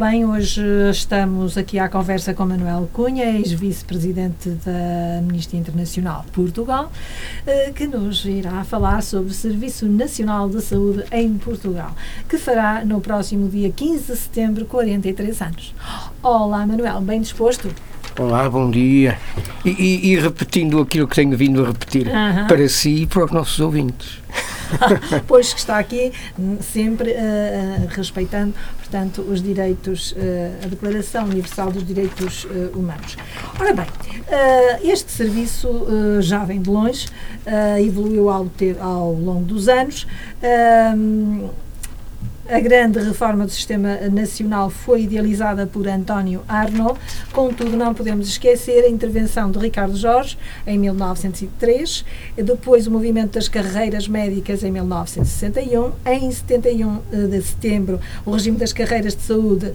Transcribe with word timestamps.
Bem, 0.00 0.24
hoje 0.24 0.62
estamos 0.90 1.58
aqui 1.58 1.78
à 1.78 1.86
conversa 1.86 2.32
com 2.32 2.46
Manuel 2.46 2.88
Cunha, 2.90 3.36
ex-vice-presidente 3.36 4.48
da 4.64 5.18
Amnistia 5.18 5.60
Internacional 5.60 6.22
de 6.24 6.30
Portugal, 6.30 6.90
eh, 7.46 7.70
que 7.74 7.86
nos 7.86 8.24
irá 8.24 8.64
falar 8.64 9.02
sobre 9.02 9.30
o 9.30 9.34
Serviço 9.34 9.84
Nacional 9.84 10.48
de 10.48 10.62
Saúde 10.62 11.04
em 11.12 11.36
Portugal, 11.36 11.94
que 12.26 12.38
fará 12.38 12.82
no 12.82 12.98
próximo 13.02 13.46
dia 13.46 13.70
15 13.70 14.06
de 14.10 14.16
setembro 14.16 14.64
43 14.64 15.42
anos. 15.42 15.74
Olá, 16.22 16.66
Manuel, 16.66 17.02
bem 17.02 17.20
disposto? 17.20 17.68
Olá, 18.18 18.48
bom 18.48 18.70
dia. 18.70 19.18
E, 19.66 19.68
e, 19.68 20.12
e, 20.12 20.18
repetindo 20.18 20.80
aquilo 20.80 21.06
que 21.06 21.16
tenho 21.16 21.36
vindo 21.36 21.62
a 21.62 21.66
repetir 21.66 22.06
uh 22.06 22.10
-huh. 22.10 22.48
para 22.48 22.66
si 22.70 23.02
e 23.02 23.06
para 23.06 23.26
os 23.26 23.30
nossos 23.30 23.60
ouvintes. 23.60 24.18
pois 25.26 25.52
que 25.52 25.60
está 25.60 25.78
aqui 25.78 26.12
sempre 26.60 27.10
uh, 27.10 27.14
uh, 27.14 27.86
respeitando, 27.88 28.54
portanto, 28.78 29.22
os 29.22 29.42
direitos, 29.42 30.12
uh, 30.12 30.64
a 30.64 30.66
Declaração 30.66 31.24
Universal 31.24 31.72
dos 31.72 31.86
Direitos 31.86 32.46
Humanos. 32.74 33.16
Ora 33.58 33.72
bem, 33.72 33.86
este 34.82 35.10
serviço 35.10 35.86
já 36.20 36.44
vem 36.44 36.60
de 36.60 36.70
longe, 36.70 37.06
evoluiu 37.84 38.28
ao, 38.28 38.46
ter, 38.46 38.76
ao 38.80 39.12
longo 39.12 39.44
dos 39.44 39.68
anos. 39.68 40.06
A 42.50 42.58
grande 42.58 42.98
reforma 42.98 43.44
do 43.46 43.52
Sistema 43.52 43.96
Nacional 44.10 44.70
foi 44.70 45.02
idealizada 45.02 45.68
por 45.68 45.86
António 45.86 46.42
Arnaud, 46.48 46.98
contudo, 47.32 47.76
não 47.76 47.94
podemos 47.94 48.26
esquecer 48.26 48.82
a 48.82 48.88
intervenção 48.88 49.52
de 49.52 49.58
Ricardo 49.60 49.96
Jorge 49.96 50.36
em 50.66 50.76
1903, 50.76 52.04
depois 52.36 52.88
o 52.88 52.90
movimento 52.90 53.34
das 53.34 53.46
carreiras 53.46 54.08
médicas 54.08 54.64
em 54.64 54.72
1961, 54.72 55.92
em 56.04 56.28
71 56.28 56.98
eh, 57.12 57.16
de 57.28 57.40
setembro 57.40 58.00
o 58.26 58.32
regime 58.32 58.56
das 58.56 58.72
carreiras 58.72 59.14
de 59.14 59.22
saúde 59.22 59.66
uh, 59.66 59.74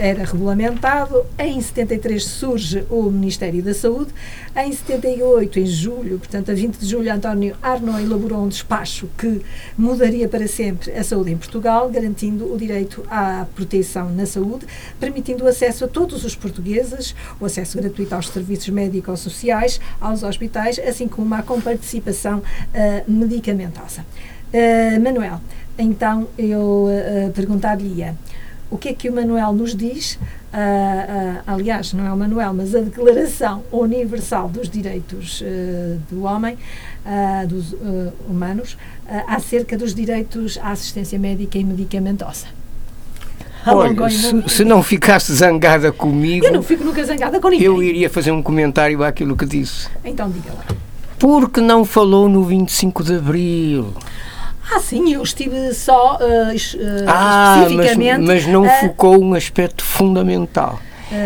era 0.00 0.24
regulamentado, 0.24 1.24
em 1.38 1.60
73 1.60 2.24
surge 2.24 2.84
o 2.90 3.04
Ministério 3.12 3.62
da 3.62 3.72
Saúde, 3.72 4.12
em 4.56 4.72
78, 4.72 5.60
em 5.60 5.66
julho, 5.66 6.18
portanto 6.18 6.50
a 6.50 6.54
20 6.54 6.78
de 6.78 6.86
julho, 6.86 7.12
António 7.12 7.54
Arnaud 7.62 8.02
elaborou 8.02 8.42
um 8.42 8.48
despacho 8.48 9.08
que 9.16 9.40
mudaria 9.76 10.28
para 10.28 10.48
sempre 10.48 10.90
a 10.90 11.04
saúde 11.04 11.30
em 11.30 11.36
Portugal, 11.36 11.88
garantindo 11.88 12.07
o 12.44 12.56
direito 12.56 13.04
à 13.10 13.46
proteção 13.54 14.10
na 14.10 14.26
saúde, 14.26 14.66
permitindo 14.98 15.44
o 15.44 15.48
acesso 15.48 15.84
a 15.84 15.88
todos 15.88 16.24
os 16.24 16.34
portugueses, 16.34 17.14
o 17.40 17.44
acesso 17.44 17.78
gratuito 17.78 18.14
aos 18.14 18.28
serviços 18.28 18.68
médico-sociais, 18.68 19.80
aos 20.00 20.22
hospitais, 20.22 20.78
assim 20.78 21.08
como 21.08 21.34
a 21.34 21.42
comparticipação 21.42 22.38
uh, 22.38 23.10
medicamentosa. 23.10 24.04
Uh, 24.52 25.00
Manuel, 25.00 25.40
então 25.78 26.28
eu 26.38 26.86
uh, 26.88 27.30
perguntar-lhe-ia 27.32 28.16
o 28.70 28.76
que 28.76 28.90
é 28.90 28.92
que 28.92 29.08
o 29.08 29.12
Manuel 29.12 29.52
nos 29.52 29.74
diz? 29.74 30.14
Uh, 30.14 30.18
uh, 30.18 31.42
aliás, 31.46 31.92
não 31.92 32.06
é 32.06 32.12
o 32.12 32.16
Manuel, 32.16 32.52
mas 32.54 32.74
a 32.74 32.80
Declaração 32.80 33.62
Universal 33.72 34.48
dos 34.48 34.68
Direitos 34.68 35.40
uh, 35.40 35.98
do 36.10 36.24
Homem, 36.24 36.56
dos 37.48 37.74
Humanos, 38.28 38.76
acerca 39.26 39.78
dos 39.78 39.94
direitos 39.94 40.58
à 40.58 40.72
assistência 40.72 41.18
médica 41.18 41.56
e 41.56 41.64
medicamentosa. 41.64 42.48
Olha, 43.66 44.10
se, 44.10 44.44
se, 44.46 44.64
não 44.64 44.82
ficasse 44.82 45.34
zangada 45.34 45.90
comigo. 45.90 46.44
Eu 46.44 46.52
não 46.52 46.62
fico 46.62 46.84
nunca 46.84 47.02
zangada 47.04 47.40
com 47.40 47.48
ninguém. 47.48 47.66
Eu 47.66 47.82
iria 47.82 48.10
fazer 48.10 48.30
um 48.30 48.42
comentário 48.42 49.02
àquilo 49.02 49.34
que 49.36 49.46
disse. 49.46 49.88
Então 50.04 50.30
diga 50.30 50.52
lá. 50.52 50.64
Porque 51.18 51.60
não 51.60 51.84
falou 51.84 52.28
no 52.28 52.44
25 52.44 53.02
de 53.02 53.16
Abril? 53.16 53.94
Ah, 54.70 54.80
sim, 54.80 55.12
eu 55.14 55.22
estive 55.22 55.72
só 55.72 56.16
uh, 56.16 56.52
uh, 56.52 57.04
ah, 57.06 57.64
especificamente. 57.66 58.18
Mas, 58.20 58.44
mas 58.44 58.46
não 58.46 58.64
uh, 58.64 58.70
focou 58.80 59.22
um 59.22 59.34
aspecto 59.34 59.84
fundamental. 59.84 60.78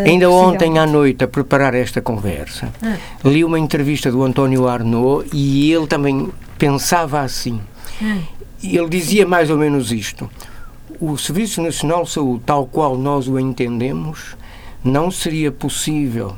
Ainda 0.05 0.31
ontem 0.31 0.79
à 0.79 0.87
noite, 0.87 1.25
a 1.25 1.29
preparar 1.29 1.75
esta 1.75 2.01
conversa, 2.01 2.73
ah. 2.81 2.97
li 3.25 3.45
uma 3.45 3.59
entrevista 3.59 4.13
do 4.13 4.23
António 4.23 4.69
Arnaud 4.69 5.29
e 5.33 5.73
ele 5.73 5.89
também 5.89 6.31
pensava 6.57 7.21
assim. 7.21 7.61
Ah. 8.01 8.19
Ele 8.63 8.89
dizia 8.89 9.27
mais 9.27 9.51
ou 9.51 9.59
menos 9.59 9.91
isto: 9.91 10.31
o 11.01 11.19
Serviço 11.19 11.61
Nacional 11.61 12.05
de 12.05 12.11
Saúde, 12.11 12.45
tal 12.47 12.65
qual 12.65 12.97
nós 12.97 13.27
o 13.27 13.41
entendemos, 13.41 14.37
não 14.85 15.11
seria 15.11 15.51
possível 15.51 16.37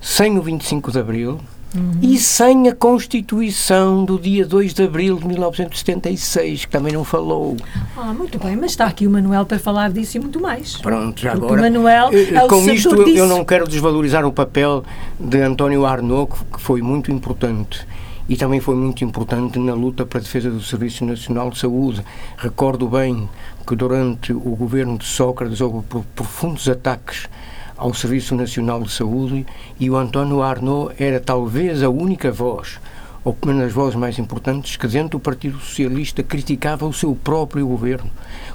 sem 0.00 0.38
o 0.38 0.42
25 0.42 0.92
de 0.92 0.98
Abril 1.00 1.40
Uhum. 1.74 1.98
E 2.00 2.16
sem 2.18 2.68
a 2.68 2.74
Constituição 2.74 4.04
do 4.04 4.18
dia 4.18 4.46
2 4.46 4.72
de 4.72 4.84
abril 4.84 5.18
de 5.18 5.26
1976, 5.26 6.66
que 6.66 6.70
também 6.70 6.92
não 6.92 7.04
falou. 7.04 7.56
Ah, 7.96 8.12
muito 8.12 8.38
bem, 8.38 8.56
mas 8.56 8.70
está 8.70 8.86
aqui 8.86 9.06
o 9.06 9.10
Manuel 9.10 9.44
para 9.44 9.58
falar 9.58 9.90
disso 9.90 10.16
e 10.16 10.20
muito 10.20 10.40
mais. 10.40 10.76
Pronto, 10.76 11.20
já 11.20 11.32
Porque 11.32 11.46
agora. 11.46 11.62
Manuel 11.62 12.10
é 12.12 12.44
o 12.44 12.48
com 12.48 12.70
isto 12.70 12.94
eu, 12.94 13.08
eu, 13.08 13.26
não 13.26 13.44
quero 13.44 13.66
desvalorizar 13.66 14.24
o 14.24 14.32
papel 14.32 14.84
de 15.18 15.40
António 15.40 15.84
Arnaud, 15.84 16.30
que 16.52 16.60
foi 16.60 16.80
muito 16.80 17.10
importante. 17.10 17.84
E 18.28 18.36
também 18.36 18.60
foi 18.60 18.74
muito 18.74 19.04
importante 19.04 19.58
na 19.58 19.74
luta 19.74 20.06
para 20.06 20.18
a 20.18 20.22
defesa 20.22 20.50
do 20.50 20.62
Serviço 20.62 21.04
Nacional 21.04 21.50
de 21.50 21.58
Saúde. 21.58 22.02
Recordo 22.38 22.88
bem 22.88 23.28
que 23.66 23.74
durante 23.74 24.32
o 24.32 24.56
governo 24.56 24.96
de 24.96 25.04
Sócrates 25.04 25.60
houve 25.60 25.84
profundos 26.14 26.68
ataques 26.68 27.28
ao 27.76 27.92
Serviço 27.92 28.34
Nacional 28.34 28.82
de 28.82 28.90
Saúde 28.90 29.46
e 29.78 29.90
o 29.90 29.96
António 29.96 30.42
Arnaud 30.42 30.94
era 30.98 31.20
talvez 31.20 31.82
a 31.82 31.88
única 31.88 32.30
voz, 32.30 32.78
ou 33.24 33.36
uma 33.42 33.54
das 33.54 33.72
vozes 33.72 33.94
mais 33.94 34.18
importantes, 34.18 34.76
que 34.76 34.86
dentro 34.86 35.18
do 35.18 35.20
Partido 35.20 35.58
Socialista 35.58 36.22
criticava 36.22 36.86
o 36.86 36.92
seu 36.92 37.14
próprio 37.14 37.66
governo 37.66 38.10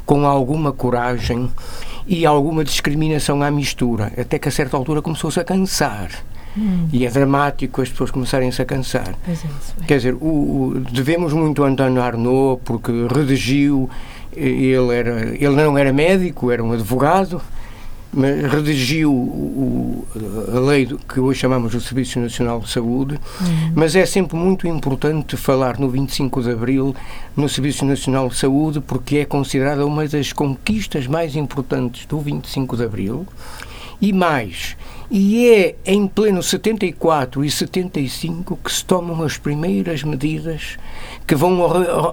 com 0.05 0.25
alguma 0.25 0.71
coragem 0.71 1.49
e 2.07 2.25
alguma 2.25 2.63
discriminação 2.63 3.41
à 3.41 3.51
mistura, 3.51 4.11
até 4.17 4.39
que 4.39 4.47
a 4.47 4.51
certa 4.51 4.77
altura 4.77 5.01
começou-se 5.01 5.39
a 5.39 5.43
cansar. 5.43 6.09
Hum. 6.57 6.87
E 6.91 7.05
é 7.05 7.09
dramático 7.09 7.81
as 7.81 7.89
pessoas 7.89 8.09
começarem-se 8.09 8.61
a 8.61 8.65
cansar. 8.65 9.15
É, 9.27 9.85
Quer 9.85 9.97
dizer, 9.97 10.13
o, 10.15 10.25
o, 10.25 10.79
devemos 10.91 11.31
muito 11.33 11.63
a 11.63 11.67
António 11.67 12.01
Arnaud 12.01 12.61
porque 12.65 12.91
redigiu, 13.13 13.89
ele, 14.35 14.95
era, 14.95 15.35
ele 15.35 15.55
não 15.55 15.77
era 15.77 15.93
médico, 15.93 16.51
era 16.51 16.63
um 16.63 16.71
advogado, 16.71 17.41
redigiu 18.49 19.11
o, 19.11 20.07
a 20.55 20.59
lei 20.59 20.87
que 21.07 21.19
hoje 21.19 21.39
chamamos 21.39 21.71
do 21.71 21.79
Serviço 21.79 22.19
Nacional 22.19 22.59
de 22.59 22.69
Saúde, 22.69 23.19
uhum. 23.39 23.71
mas 23.75 23.95
é 23.95 24.05
sempre 24.05 24.35
muito 24.35 24.67
importante 24.67 25.37
falar 25.37 25.77
no 25.79 25.89
25 25.89 26.41
de 26.41 26.51
Abril 26.51 26.95
no 27.35 27.47
Serviço 27.47 27.85
Nacional 27.85 28.27
de 28.29 28.35
Saúde 28.35 28.81
porque 28.81 29.17
é 29.17 29.25
considerada 29.25 29.85
uma 29.85 30.07
das 30.07 30.33
conquistas 30.33 31.05
mais 31.05 31.35
importantes 31.35 32.05
do 32.07 32.19
25 32.19 32.77
de 32.77 32.83
Abril 32.83 33.27
e 34.01 34.13
mais, 34.13 34.77
e 35.11 35.47
é 35.47 35.75
em 35.85 36.07
pleno 36.07 36.43
74 36.43 37.43
e 37.43 37.49
75 37.49 38.59
que 38.63 38.71
se 38.71 38.85
tomam 38.85 39.23
as 39.23 39.37
primeiras 39.37 40.03
medidas 40.03 40.77
que 41.25 41.33
vão 41.35 41.59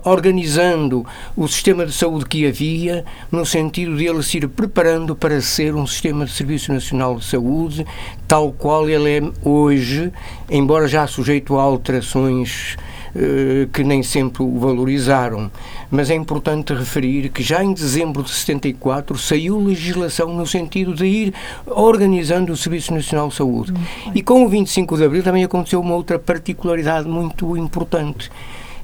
organizando 0.05 1.05
o 1.37 1.47
sistema 1.47 1.85
de 1.85 1.93
saúde 1.93 2.27
que 2.27 2.47
havia, 2.47 3.05
no 3.31 3.45
sentido 3.45 3.97
de 3.97 4.07
ele 4.07 4.23
se 4.23 4.39
ir 4.39 4.49
preparando 4.49 5.15
para 5.15 5.41
ser 5.41 5.75
um 5.75 5.87
sistema 5.87 6.25
de 6.25 6.33
Serviço 6.33 6.73
Nacional 6.73 7.17
de 7.17 7.25
Saúde, 7.27 7.87
tal 8.27 8.51
qual 8.53 8.89
ele 8.89 9.19
é 9.19 9.23
hoje, 9.47 10.11
embora 10.51 10.89
já 10.89 11.07
sujeito 11.07 11.59
a 11.59 11.63
alterações 11.63 12.77
eh, 13.19 13.67
que 13.73 13.83
nem 13.83 14.03
sempre 14.03 14.43
o 14.43 14.59
valorizaram. 14.59 15.51
Mas 15.91 16.11
é 16.11 16.15
importante 16.15 16.75
referir 16.75 17.29
que 17.29 17.43
já 17.43 17.63
em 17.63 17.73
dezembro 17.73 18.23
de 18.23 18.31
74 18.31 19.17
saiu 19.19 19.59
legislação 19.59 20.33
no 20.35 20.47
sentido 20.47 20.95
de 20.95 21.07
ir 21.07 21.35
organizando 21.67 22.53
o 22.53 22.57
Serviço 22.57 22.93
Nacional 22.93 23.29
de 23.29 23.35
Saúde. 23.35 23.73
E 24.15 24.23
com 24.23 24.45
o 24.45 24.49
25 24.49 24.97
de 24.97 25.05
abril 25.05 25.23
também 25.23 25.45
aconteceu 25.45 25.81
uma 25.81 25.95
outra 25.95 26.19
particularidade 26.19 27.09
muito 27.09 27.57
importante 27.57 28.31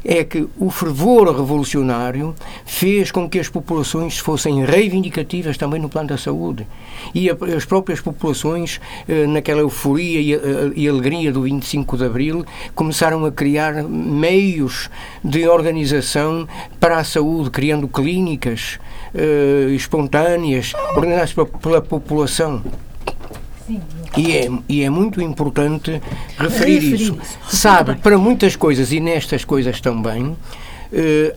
é 0.04 0.24
que 0.24 0.46
o 0.58 0.70
fervor 0.70 1.34
revolucionário 1.34 2.34
fez 2.64 3.10
com 3.10 3.28
que 3.28 3.38
as 3.38 3.48
populações 3.48 4.18
fossem 4.18 4.64
reivindicativas 4.64 5.56
também 5.56 5.80
no 5.80 5.88
plano 5.88 6.08
da 6.08 6.18
saúde. 6.18 6.66
E 7.14 7.30
a, 7.30 7.36
as 7.56 7.64
próprias 7.64 8.00
populações, 8.00 8.80
eh, 9.08 9.26
naquela 9.26 9.60
euforia 9.60 10.20
e, 10.20 10.34
eh, 10.34 10.72
e, 10.74 10.88
alegria 10.88 11.32
do 11.32 11.42
25 11.42 11.96
de 11.96 12.04
Abril, 12.04 12.44
começaram 12.74 13.24
a 13.24 13.32
criar 13.32 13.82
meios 13.84 14.90
de 15.22 15.46
organização 15.46 16.48
para 16.80 16.98
a 16.98 17.04
saúde, 17.04 17.50
criando 17.50 17.86
clínicas 17.88 18.78
eh, 19.14 19.68
espontâneas, 19.70 20.72
organizadas 20.96 21.32
pela, 21.32 21.46
pela 21.46 21.80
população. 21.80 22.62
E 24.16 24.32
é, 24.32 24.50
e 24.68 24.82
é 24.82 24.90
muito 24.90 25.20
importante 25.20 26.00
referir, 26.38 26.74
referir 26.74 26.94
isso. 26.94 27.18
isso. 27.20 27.38
Sabe, 27.56 27.96
para 27.96 28.18
muitas 28.18 28.56
coisas, 28.56 28.92
e 28.92 29.00
nestas 29.00 29.44
coisas 29.44 29.80
também, 29.80 30.24
uh, 30.24 30.36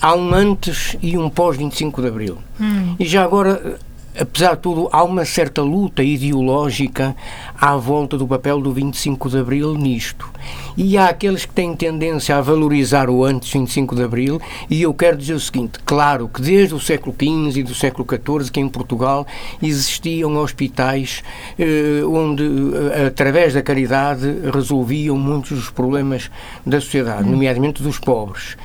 há 0.01 0.15
um 0.15 0.33
antes 0.33 0.97
e 1.01 1.17
um 1.17 1.29
pós 1.29 1.57
25 1.57 2.01
de 2.01 2.07
Abril. 2.07 2.37
Hum. 2.59 2.95
E 2.99 3.05
já 3.05 3.23
agora, 3.23 3.79
apesar 4.19 4.55
de 4.55 4.61
tudo, 4.61 4.89
há 4.91 5.03
uma 5.03 5.25
certa 5.25 5.61
luta 5.61 6.03
ideológica 6.03 7.15
à 7.59 7.75
volta 7.75 8.17
do 8.17 8.27
papel 8.27 8.61
do 8.61 8.71
25 8.71 9.29
de 9.29 9.39
Abril 9.39 9.73
nisto. 9.73 10.29
E 10.77 10.97
há 10.97 11.07
aqueles 11.07 11.45
que 11.45 11.53
têm 11.53 11.75
tendência 11.75 12.35
a 12.35 12.41
valorizar 12.41 13.09
o 13.09 13.23
antes 13.23 13.51
25 13.51 13.95
de 13.95 14.03
Abril, 14.03 14.41
e 14.69 14.81
eu 14.81 14.93
quero 14.93 15.17
dizer 15.17 15.33
o 15.33 15.39
seguinte: 15.39 15.79
claro 15.85 16.27
que 16.27 16.41
desde 16.41 16.73
o 16.73 16.79
século 16.79 17.13
XV 17.13 17.59
e 17.59 17.63
do 17.63 17.73
século 17.73 18.07
XIV, 18.07 18.51
que 18.51 18.59
em 18.59 18.69
Portugal 18.69 19.25
existiam 19.61 20.35
hospitais 20.37 21.23
eh, 21.57 22.03
onde, 22.05 22.43
eh, 22.43 23.07
através 23.07 23.53
da 23.53 23.61
caridade, 23.61 24.25
resolviam 24.53 25.17
muitos 25.17 25.51
dos 25.51 25.69
problemas 25.69 26.29
da 26.65 26.79
sociedade, 26.79 27.29
nomeadamente 27.29 27.81
dos 27.81 27.99
pobres. 27.99 28.57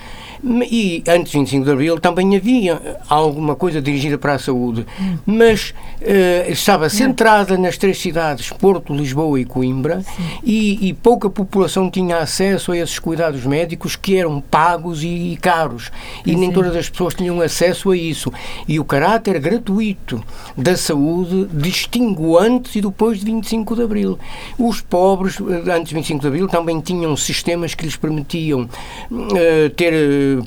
E 0.42 1.02
antes 1.06 1.32
do 1.32 1.38
25 1.38 1.64
de 1.64 1.70
Abril 1.70 2.00
também 2.00 2.36
havia 2.36 2.80
alguma 3.08 3.54
coisa 3.54 3.80
dirigida 3.80 4.16
para 4.16 4.34
a 4.34 4.38
saúde, 4.38 4.86
mas 5.26 5.74
uh, 6.00 6.50
estava 6.50 6.88
centrada 6.88 7.58
nas 7.58 7.76
três 7.76 7.98
cidades, 7.98 8.50
Porto, 8.50 8.94
Lisboa 8.94 9.38
e 9.38 9.44
Coimbra, 9.44 10.02
e, 10.42 10.88
e, 10.88 10.94
pouca 10.94 11.28
população 11.28 11.90
tinha 11.90 12.18
acesso 12.18 12.72
a 12.72 12.78
esses 12.78 12.98
cuidados 12.98 13.44
médicos 13.44 13.96
que 13.96 14.16
eram 14.16 14.40
pagos 14.40 15.02
e, 15.02 15.32
e 15.32 15.36
caros. 15.36 15.90
E 16.24 16.34
nem 16.34 16.50
todas 16.50 16.74
as 16.74 16.88
pessoas 16.88 17.14
tinham 17.14 17.40
acesso 17.40 17.90
a 17.90 17.96
isso. 17.96 18.32
E 18.66 18.80
o 18.80 18.84
caráter 18.84 19.38
gratuito 19.38 20.22
da 20.56 20.76
saúde 20.76 21.48
distingue 21.52 22.36
antes 22.38 22.76
e 22.76 22.80
depois 22.80 23.20
de 23.20 23.26
25 23.26 23.76
de 23.76 23.82
Abril. 23.82 24.18
Os 24.58 24.80
pobres, 24.80 25.38
eh, 25.40 25.70
antes 25.70 25.88
de 25.88 25.94
25 25.94 26.20
de 26.20 26.26
Abril, 26.26 26.48
também 26.48 26.80
tinham 26.80 27.16
sistemas 27.16 27.74
que 27.74 27.84
lhes 27.84 27.96
permitiam 27.96 28.62
uh, 29.10 29.70
ter 29.76 29.92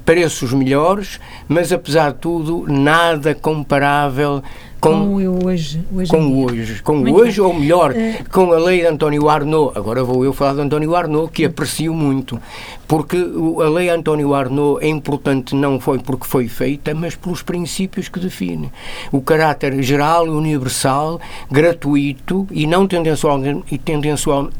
preços 0.05 0.53
melhores, 0.53 1.19
mas 1.47 1.71
apesar 1.71 2.11
de 2.11 2.19
tudo, 2.19 2.65
nada 2.67 3.33
comparável 3.35 4.43
com, 4.83 4.89
com 4.89 5.45
hoje, 5.45 5.81
hoje 5.93 6.11
com 6.11 6.43
hoje, 6.43 6.83
com 6.83 6.95
Muito 6.97 7.15
hoje 7.15 7.39
bem. 7.39 7.49
ou 7.49 7.53
melhor, 7.53 7.91
uh, 7.91 8.29
com 8.29 8.51
a 8.51 8.57
lei 8.57 8.81
de 8.81 8.87
António 8.87 9.29
Arnaud. 9.29 9.71
Agora 9.75 10.03
vou 10.03 10.25
eu 10.25 10.33
falar 10.33 10.55
de 10.55 10.61
António 10.61 10.93
Arnaud, 10.93 11.31
que 11.31 11.45
aprecio 11.45 11.93
muito, 11.93 12.37
porque 12.85 13.15
a 13.15 13.69
lei 13.69 13.89
António 13.89 14.33
Arnaud 14.33 14.83
é 14.83 14.89
importante 14.89 15.55
não 15.55 15.79
foi 15.79 15.99
porque 15.99 16.27
foi 16.27 16.49
feita, 16.49 16.93
mas 16.93 17.15
pelos 17.15 17.41
princípios 17.41 18.09
que 18.09 18.19
define. 18.19 18.69
O 19.09 19.21
caráter 19.21 19.81
geral 19.81 20.25
universal, 20.25 21.21
gratuito 21.49 22.45
e 22.51 22.67
não 22.67 22.85
tendencialmente, 22.85 23.77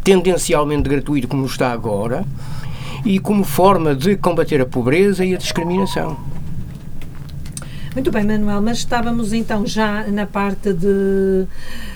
tendencialmente 0.03 0.89
gratuito 0.89 1.27
como 1.27 1.45
está 1.45 1.73
agora 1.73 2.25
e 3.05 3.19
como 3.19 3.43
forma 3.43 3.95
de 3.95 4.15
combater 4.15 4.61
a 4.61 4.65
pobreza 4.65 5.25
e 5.25 5.33
a 5.35 5.37
discriminação. 5.37 6.17
Muito 7.93 8.11
bem, 8.11 8.23
Manuel, 8.23 8.59
mas 8.61 8.79
estávamos 8.79 9.33
então 9.33 9.67
já 9.67 10.05
na 10.07 10.25
parte 10.25 10.73
de. 10.73 11.45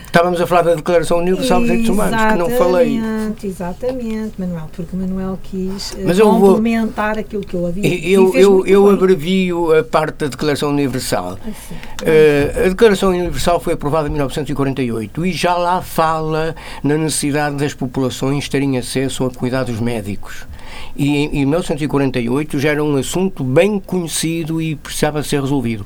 Estávamos 0.05 0.39
a 0.39 0.47
falar 0.47 0.61
da 0.61 0.75
Declaração 0.75 1.17
Universal 1.17 1.59
dos 1.59 1.67
Direitos 1.67 1.89
Humanos, 1.89 2.25
que 2.31 2.37
não 2.37 2.49
falei. 2.51 2.99
Exatamente, 3.43 4.33
Manuel, 4.39 4.69
porque 4.75 4.95
o 4.95 4.99
Manuel 4.99 5.37
quis 5.43 5.93
eh, 5.97 6.03
Mas 6.05 6.19
complementar 6.19 7.15
vou, 7.15 7.21
aquilo 7.21 7.41
que 7.43 7.55
eu 7.55 7.65
havia 7.67 8.09
Eu, 8.09 8.33
eu, 8.33 8.65
eu 8.65 8.89
abrevio 8.89 9.77
a 9.77 9.83
parte 9.83 10.19
da 10.19 10.27
Declaração 10.27 10.69
Universal. 10.69 11.33
Assim. 11.33 11.75
Uh, 11.75 12.65
a 12.65 12.69
Declaração 12.69 13.09
Universal 13.09 13.59
foi 13.59 13.73
aprovada 13.73 14.07
em 14.07 14.11
1948 14.11 15.25
e 15.25 15.31
já 15.33 15.55
lá 15.55 15.81
fala 15.81 16.55
na 16.83 16.95
necessidade 16.95 17.57
das 17.57 17.73
populações 17.73 18.47
terem 18.47 18.77
acesso 18.77 19.25
a 19.25 19.29
cuidados 19.29 19.79
médicos 19.79 20.47
e 20.95 21.17
em, 21.17 21.25
em 21.41 21.45
1948 21.45 22.59
já 22.59 22.69
era 22.69 22.83
um 22.83 22.95
assunto 22.97 23.43
bem 23.43 23.79
conhecido 23.79 24.61
e 24.61 24.75
precisava 24.75 25.23
ser 25.23 25.41
resolvido. 25.41 25.85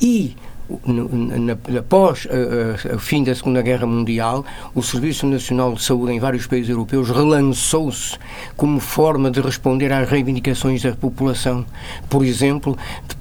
E 0.00 0.34
após 1.78 2.26
o 2.94 2.98
fim 2.98 3.22
da 3.24 3.34
Segunda 3.34 3.60
Guerra 3.62 3.86
Mundial, 3.86 4.44
o 4.74 4.82
Serviço 4.82 5.26
Nacional 5.26 5.74
de 5.74 5.82
Saúde 5.82 6.12
em 6.12 6.20
vários 6.20 6.46
países 6.46 6.70
europeus 6.70 7.10
relançou-se 7.10 8.16
como 8.56 8.80
forma 8.80 9.30
de 9.30 9.40
responder 9.40 9.92
às 9.92 10.08
reivindicações 10.08 10.82
da 10.82 10.92
população. 10.92 11.64
Por 12.08 12.24
exemplo, 12.24 12.76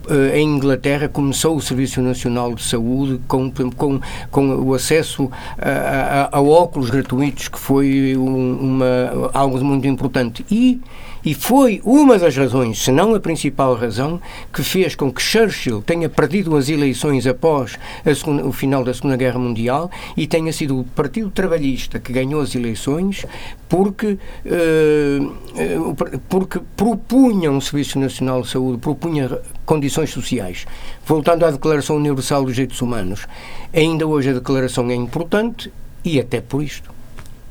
eh, 0.10 0.40
em 0.40 0.56
Inglaterra 0.56 1.10
começou 1.10 1.56
o 1.56 1.62
Serviço 1.62 2.02
Nacional 2.02 2.54
de 2.56 2.64
Saúde 2.64 3.20
com, 3.28 3.52
com, 3.52 4.00
com 4.30 4.56
o 4.56 4.74
acesso 4.74 5.30
a, 5.58 6.30
a, 6.32 6.38
a 6.38 6.42
óculos 6.42 6.90
gratuitos, 6.90 7.48
que 7.48 7.60
foi 7.60 8.16
uma, 8.16 9.30
algo 9.34 9.64
muito 9.64 9.88
importante. 9.88 10.46
E 10.50 10.80
e 11.24 11.34
foi 11.34 11.82
uma 11.84 12.18
das 12.18 12.36
razões, 12.36 12.84
se 12.84 12.92
não 12.92 13.14
a 13.14 13.20
principal 13.20 13.76
razão, 13.76 14.20
que 14.52 14.64
fez 14.64 14.96
com 14.96 15.12
que 15.12 15.22
Churchill 15.22 15.82
tenha 15.82 16.10
perdido 16.10 16.56
as 16.56 16.68
eleições 16.68 17.28
após 17.28 17.78
segunda, 18.16 18.46
o 18.46 18.52
final 18.52 18.84
da 18.84 18.94
Segunda 18.94 19.16
Guerra 19.16 19.38
Mundial 19.38 19.92
e 20.18 20.26
tenha 20.26 20.52
sido 20.52 20.80
o 20.80 20.84
Partido 20.84 21.30
Trabalhista 21.30 22.00
que 22.00 22.12
ganhou 22.12 22.42
as 22.42 22.56
eleições 22.56 23.26
porque, 23.70 24.18
uh, 24.46 25.96
porque 26.28 26.60
propunha 26.76 27.52
um 27.52 27.62
Serviço 27.62 28.00
Nacional 28.00 28.42
de 28.42 28.50
Saúde, 28.50 28.80
propunha 28.80 29.40
condições 29.66 30.10
sociais. 30.10 30.66
Voltando 31.06 31.46
à 31.46 31.52
Declaração 31.52 31.96
Universal 31.96 32.44
dos 32.44 32.56
Direitos 32.56 32.82
Humanos, 32.82 33.28
ainda 33.74 34.06
hoje 34.06 34.32
a 34.32 34.34
declaração 34.34 34.90
é 34.90 34.96
importante 34.96 35.72
e 36.04 36.20
até 36.20 36.42
por 36.42 36.64
isto. 36.64 36.92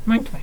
Muito 0.07 0.31
bem. 0.33 0.43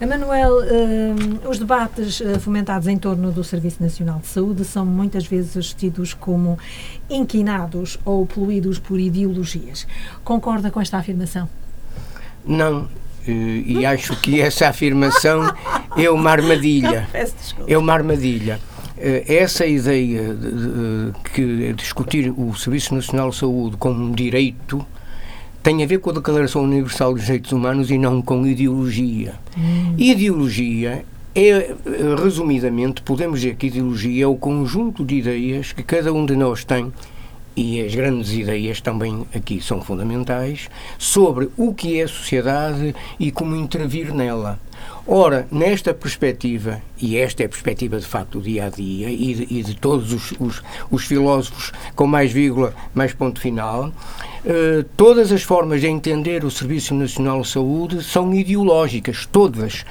Emanuel, 0.00 0.58
uh, 0.58 1.48
os 1.48 1.58
debates 1.58 2.20
uh, 2.20 2.40
fomentados 2.40 2.88
em 2.88 2.96
torno 2.96 3.30
do 3.30 3.44
Serviço 3.44 3.82
Nacional 3.82 4.18
de 4.18 4.26
Saúde 4.26 4.64
são 4.64 4.84
muitas 4.84 5.26
vezes 5.26 5.72
tidos 5.72 6.12
como 6.12 6.58
inquinados 7.08 7.98
ou 8.04 8.26
poluídos 8.26 8.78
por 8.78 8.98
ideologias. 8.98 9.86
Concorda 10.24 10.70
com 10.70 10.80
esta 10.80 10.98
afirmação? 10.98 11.48
Não, 12.44 12.88
e 13.26 13.86
acho 13.86 14.20
que 14.20 14.40
essa 14.40 14.68
afirmação 14.68 15.50
é 15.96 16.10
uma 16.10 16.30
armadilha. 16.30 17.08
É 17.66 17.78
uma 17.78 17.94
armadilha. 17.94 18.60
Eh, 18.96 19.24
essa 19.26 19.66
ideia 19.66 20.34
de, 20.34 21.12
que 21.32 21.72
discutir 21.72 22.32
o 22.36 22.54
Serviço 22.54 22.94
Nacional 22.94 23.30
de 23.30 23.36
Saúde 23.36 23.76
como 23.76 24.04
um 24.04 24.12
direito 24.12 24.84
tem 25.64 25.82
a 25.82 25.86
ver 25.86 25.98
com 25.98 26.10
a 26.10 26.12
Declaração 26.12 26.62
Universal 26.62 27.14
dos 27.14 27.22
Direitos 27.22 27.50
Humanos 27.50 27.90
e 27.90 27.96
não 27.96 28.20
com 28.20 28.46
ideologia. 28.46 29.34
Hum. 29.56 29.94
Ideologia 29.96 31.06
é, 31.34 31.74
resumidamente, 32.22 33.00
podemos 33.00 33.40
dizer 33.40 33.56
que 33.56 33.68
ideologia 33.68 34.24
é 34.24 34.26
o 34.26 34.36
conjunto 34.36 35.02
de 35.02 35.14
ideias 35.14 35.72
que 35.72 35.82
cada 35.82 36.12
um 36.12 36.26
de 36.26 36.36
nós 36.36 36.64
tem, 36.64 36.92
e 37.56 37.80
as 37.80 37.94
grandes 37.94 38.30
ideias 38.34 38.82
também 38.82 39.24
aqui 39.34 39.58
são 39.58 39.80
fundamentais, 39.80 40.68
sobre 40.98 41.48
o 41.56 41.72
que 41.72 41.98
é 41.98 42.04
a 42.04 42.08
sociedade 42.08 42.94
e 43.18 43.30
como 43.30 43.56
intervir 43.56 44.12
nela. 44.12 44.60
Ora, 45.06 45.48
nesta 45.50 45.94
perspectiva, 45.94 46.82
e 47.00 47.16
esta 47.16 47.42
é 47.42 47.46
a 47.46 47.48
perspectiva 47.48 47.98
de 47.98 48.06
facto 48.06 48.38
do 48.38 48.44
dia 48.44 48.66
a 48.66 48.68
dia 48.68 49.10
e 49.10 49.34
de, 49.34 49.58
e 49.58 49.62
de 49.62 49.74
todos 49.74 50.12
os, 50.12 50.32
os, 50.38 50.62
os, 50.90 51.04
filósofos 51.04 51.72
com 51.94 52.06
mais 52.06 52.32
vírgula, 52.32 52.74
mais 52.94 53.12
ponto 53.12 53.40
final, 53.40 53.92
eh, 54.44 54.84
todas 54.96 55.32
as 55.32 55.42
formas 55.42 55.80
de 55.80 55.86
entender 55.86 56.44
o 56.44 56.50
Serviço 56.50 56.94
Nacional 56.94 57.40
de 57.40 57.48
Saúde 57.48 58.04
são 58.04 58.34
ideológicas, 58.34 59.26
todas. 59.30 59.84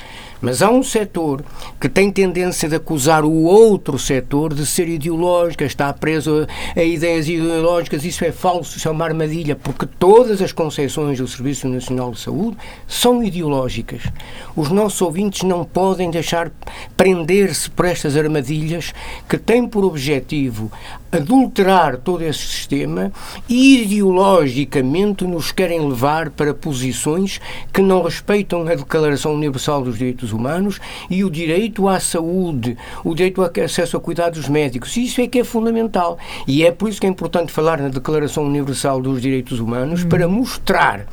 Mas 0.43 0.61
há 0.61 0.69
um 0.69 0.83
setor 0.83 1.41
que 1.79 1.87
tem 1.87 2.11
tendência 2.11 2.67
de 2.67 2.75
acusar 2.75 3.23
o 3.23 3.43
outro 3.43 3.97
setor 3.97 4.53
de 4.53 4.65
ser 4.65 4.89
ideológico, 4.89 5.63
está 5.63 5.91
preso 5.93 6.45
a, 6.75 6.79
a 6.79 6.83
ideias 6.83 7.29
ideológicas. 7.29 8.03
Isso 8.03 8.25
é 8.25 8.31
falso, 8.31 8.77
isso 8.77 8.87
é 8.87 8.91
uma 8.91 9.05
armadilha, 9.05 9.55
porque 9.55 9.87
todas 9.87 10.41
as 10.41 10.51
concepções 10.51 11.17
do 11.17 11.27
Serviço 11.27 11.67
Nacional 11.69 12.11
de 12.11 12.19
Saúde 12.19 12.57
são 12.85 13.23
ideológicas. 13.23 14.01
Os 14.53 14.69
nossos 14.69 15.01
ouvintes 15.01 15.43
não 15.43 15.63
podem 15.63 16.11
deixar 16.11 16.51
prender-se 16.95 17.69
por 17.69 17.85
estas 17.85 18.15
armadilhas 18.15 18.93
que 19.27 19.37
têm 19.37 19.67
por 19.67 19.83
objetivo 19.83 20.71
adulterar 21.11 21.97
todo 21.97 22.23
esse 22.23 22.39
sistema 22.39 23.11
e 23.47 23.83
ideologicamente 23.83 25.25
nos 25.25 25.51
querem 25.51 25.87
levar 25.87 26.31
para 26.31 26.53
posições 26.53 27.39
que 27.71 27.81
não 27.81 28.01
respeitam 28.01 28.61
a 28.67 28.75
Declaração 28.75 29.33
Universal 29.33 29.83
dos 29.83 29.97
Direitos 29.97 30.33
Humanos 30.33 30.79
e 31.09 31.23
o 31.23 31.29
direito 31.29 31.87
à 31.87 31.99
saúde, 31.99 32.77
o 33.03 33.13
direito 33.13 33.41
ao 33.41 33.51
acesso 33.63 33.95
a 33.95 33.99
cuidados 33.99 34.49
médicos. 34.49 34.97
Isso 34.97 35.21
é 35.21 35.27
que 35.27 35.39
é 35.39 35.43
fundamental. 35.43 36.17
E 36.47 36.65
é 36.65 36.71
por 36.71 36.89
isso 36.89 36.99
que 36.99 37.05
é 37.05 37.09
importante 37.09 37.51
falar 37.51 37.79
na 37.79 37.89
Declaração 37.89 38.45
Universal 38.45 39.01
dos 39.01 39.21
Direitos 39.21 39.59
Humanos, 39.59 40.03
para 40.03 40.27
mostrar 40.27 41.05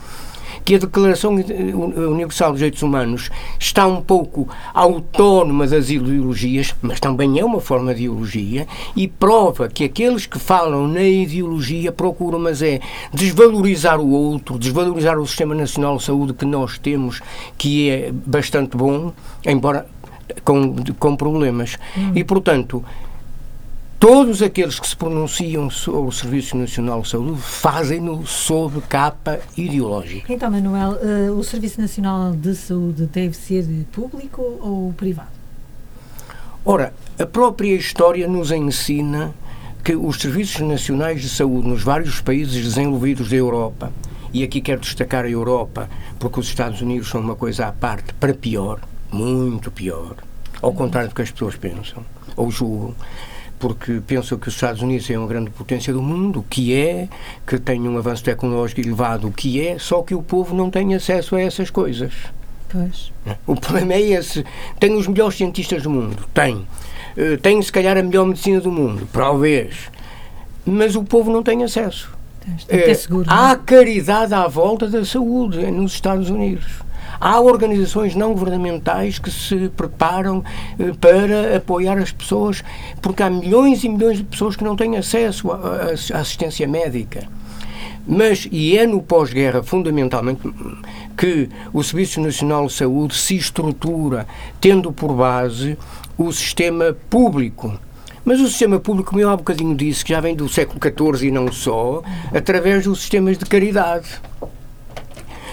que 0.65 0.75
a 0.75 0.79
Declaração 0.79 1.35
Universal 1.35 2.51
dos 2.51 2.59
Direitos 2.59 2.83
Humanos 2.83 3.31
está 3.59 3.87
um 3.87 4.01
pouco 4.01 4.49
autónoma 4.73 5.67
das 5.67 5.91
ideologias, 5.91 6.75
mas 6.83 7.01
também 7.01 7.39
é 7.39 7.45
uma 7.45 7.61
forma 7.61 7.95
de 7.95 8.03
ideologia, 8.03 8.67
e 8.97 9.09
prova 9.09 9.69
que 9.69 9.85
aqueles 9.85 10.27
que 10.27 10.39
falam 10.39 10.87
na 10.87 11.03
ideologia 11.03 11.93
procuram, 11.93 12.39
mas 12.39 12.63
é 12.63 12.81
desvalorizar 13.13 14.01
o 14.01 14.11
outro, 14.11 14.59
desvalorizar 14.59 15.19
o 15.19 15.27
Sistema 15.27 15.55
Nacional 15.55 15.97
de 15.97 16.05
Saúde 16.05 16.33
que 16.35 16.45
nós 16.45 16.79
temos, 16.79 17.21
que 17.57 17.91
é 17.91 18.13
bastante 18.13 18.77
bom, 18.77 19.13
embora 19.45 19.87
com, 20.45 20.75
com 20.99 21.17
problemas. 21.17 21.77
Hum. 21.97 22.13
E, 22.15 22.25
portanto, 22.25 22.85
todos 24.01 24.41
aqueles 24.41 24.81
que 24.81 24.89
se 24.89 24.97
pronunciam 24.97 25.69
sobre 25.69 26.09
o 26.09 26.11
Serviço 26.11 26.57
Nacional 26.57 27.03
de 27.03 27.11
Saúde 27.11 27.39
fazem-no 27.43 28.27
sob 28.27 28.81
capa 28.89 29.39
ideológica. 29.59 30.33
Então, 30.33 30.51
Manuel, 30.51 30.93
uh, 30.93 31.39
o 31.39 31.45
Serviço 31.45 31.79
Nacional 31.79 32.33
de 32.33 32.55
Saúde 32.55 33.05
deve 33.05 33.37
ser 33.37 33.67
público 33.93 34.41
ou 34.41 34.95
privado? 34.95 35.29
Ora, 36.65 36.95
a 37.19 37.27
própria 37.27 37.75
história 37.75 38.27
nos 38.27 38.51
ensina 38.51 39.35
que 39.85 39.95
os 39.95 40.19
serviços 40.19 40.63
nacionais 40.63 41.21
de 41.21 41.29
saúde 41.29 41.69
nos 41.69 41.83
vários 41.83 42.23
países 42.23 42.65
desenvolvidos 42.65 43.29
da 43.29 43.37
Europa, 43.37 43.93
e 44.33 44.43
aqui 44.43 44.63
quero 44.63 44.81
destacar 44.81 45.27
a 45.27 45.31
Europa, 45.31 45.91
porque 46.19 46.41
os 46.41 46.47
Estados 46.47 46.81
Unidos 46.81 47.11
são 47.11 47.21
uma 47.21 47.37
coisa 47.37 47.67
à 47.67 47.73
parte, 47.73 48.15
para 48.15 48.33
pior, 48.33 48.81
muito 49.13 49.71
pior, 49.71 50.17
ao 50.63 50.73
contrário 50.73 51.11
do 51.11 51.15
que 51.15 51.23
as 51.23 51.31
pessoas 51.31 51.57
pensam 51.57 52.03
ou 52.37 52.51
julgam 52.51 52.95
porque 53.61 54.01
pensam 54.07 54.39
que 54.39 54.49
os 54.49 54.55
Estados 54.55 54.81
Unidos 54.81 55.09
é 55.11 55.19
uma 55.19 55.29
grande 55.29 55.51
potência 55.51 55.93
do 55.93 56.03
mundo, 56.03 56.45
que 56.49 56.75
é, 56.75 57.09
que 57.47 57.59
tem 57.59 57.87
um 57.87 57.97
avanço 57.99 58.25
tecnológico 58.25 58.81
elevado, 58.81 59.31
que 59.31 59.65
é, 59.65 59.79
só 59.79 60.03
que 60.03 60.15
o 60.15 60.23
povo 60.23 60.57
não 60.57 60.71
tem 60.71 60.95
acesso 60.95 61.37
a 61.37 61.43
essas 61.43 61.69
coisas. 61.71 62.13
Pois. 62.71 63.13
O 63.47 63.55
problema 63.55 63.95
é 63.95 64.01
esse. 64.01 64.45
Tem 64.79 64.95
os 64.95 65.07
melhores 65.07 65.37
cientistas 65.37 65.83
do 65.83 65.91
mundo, 65.91 66.25
tem. 66.33 66.67
Eh, 67.17 67.37
tem, 67.37 67.61
se 67.61 67.71
calhar, 67.71 67.99
a 67.99 68.03
melhor 68.03 68.27
medicina 68.27 68.61
do 68.61 68.71
mundo, 68.71 69.07
talvez. 69.13 69.91
Mas 70.65 70.97
o 70.97 71.05
povo 71.05 71.31
não 71.31 71.43
tem 71.43 71.63
acesso. 71.63 72.11
Tem 72.67 72.81
é, 72.81 72.95
seguro, 72.95 73.27
há 73.29 73.55
caridade 73.57 74.33
à 74.33 74.49
volta 74.49 74.89
da 74.89 75.05
saúde 75.05 75.59
nos 75.71 75.93
Estados 75.93 76.31
Unidos. 76.31 76.65
Há 77.21 77.39
organizações 77.39 78.15
não 78.15 78.33
governamentais 78.33 79.19
que 79.19 79.31
se 79.31 79.69
preparam 79.77 80.43
eh, 80.79 80.93
para 80.99 81.59
apoiar 81.59 81.99
as 81.99 82.11
pessoas, 82.11 82.65
porque 83.03 83.23
há 83.23 83.29
milhões 83.29 83.85
e 83.85 83.89
milhões 83.91 84.17
de 84.17 84.25
pessoas 84.25 84.57
que 84.57 84.65
não 84.65 84.75
têm 84.75 84.97
acesso 84.97 85.53
à 85.53 86.19
assistência 86.19 86.67
médica. 86.67 87.29
Mas, 88.07 88.49
e 88.51 88.77
é 88.77 88.87
no 88.87 89.03
pós-guerra, 89.03 89.63
fundamentalmente, 89.63 90.41
que 91.17 91.49
o 91.73 91.83
Serviço 91.83 92.21
Nacional 92.21 92.67
de 92.67 92.73
Saúde 92.73 93.15
se 93.15 93.37
estrutura, 93.37 94.27
tendo 94.61 94.91
por 94.91 95.13
base 95.13 95.77
o 96.17 96.33
sistema 96.33 96.97
público. 97.09 97.79
Mas 98.25 98.41
o 98.41 98.47
sistema 98.49 98.79
público, 98.79 99.11
como 99.11 99.21
eu 99.21 99.31
há 99.31 99.37
bocadinho 99.37 99.75
disse, 99.75 100.05
que 100.05 100.13
já 100.13 100.21
vem 100.21 100.35
do 100.35 100.49
século 100.49 100.81
XIV 100.81 101.29
e 101.29 101.31
não 101.31 101.53
só, 101.53 102.03
através 102.35 102.85
dos 102.85 103.01
sistemas 103.01 103.39
de 103.39 103.45
caridade. 103.45 104.09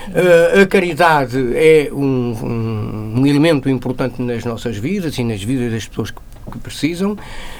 Uh, 0.07 0.61
a 0.61 0.65
caridade 0.65 1.37
é 1.55 1.89
um, 1.91 1.97
um, 1.97 3.13
um, 3.19 3.27
elemento 3.27 3.69
importante 3.69 4.21
nas 4.21 4.45
nossas 4.45 4.77
vidas 4.77 5.17
e 5.17 5.23
nas 5.23 5.43
vidas 5.43 5.71
das 5.71 5.87
pessoas 5.87 6.11
que, 6.11 6.19
que 6.51 6.57
precisam, 6.59 7.17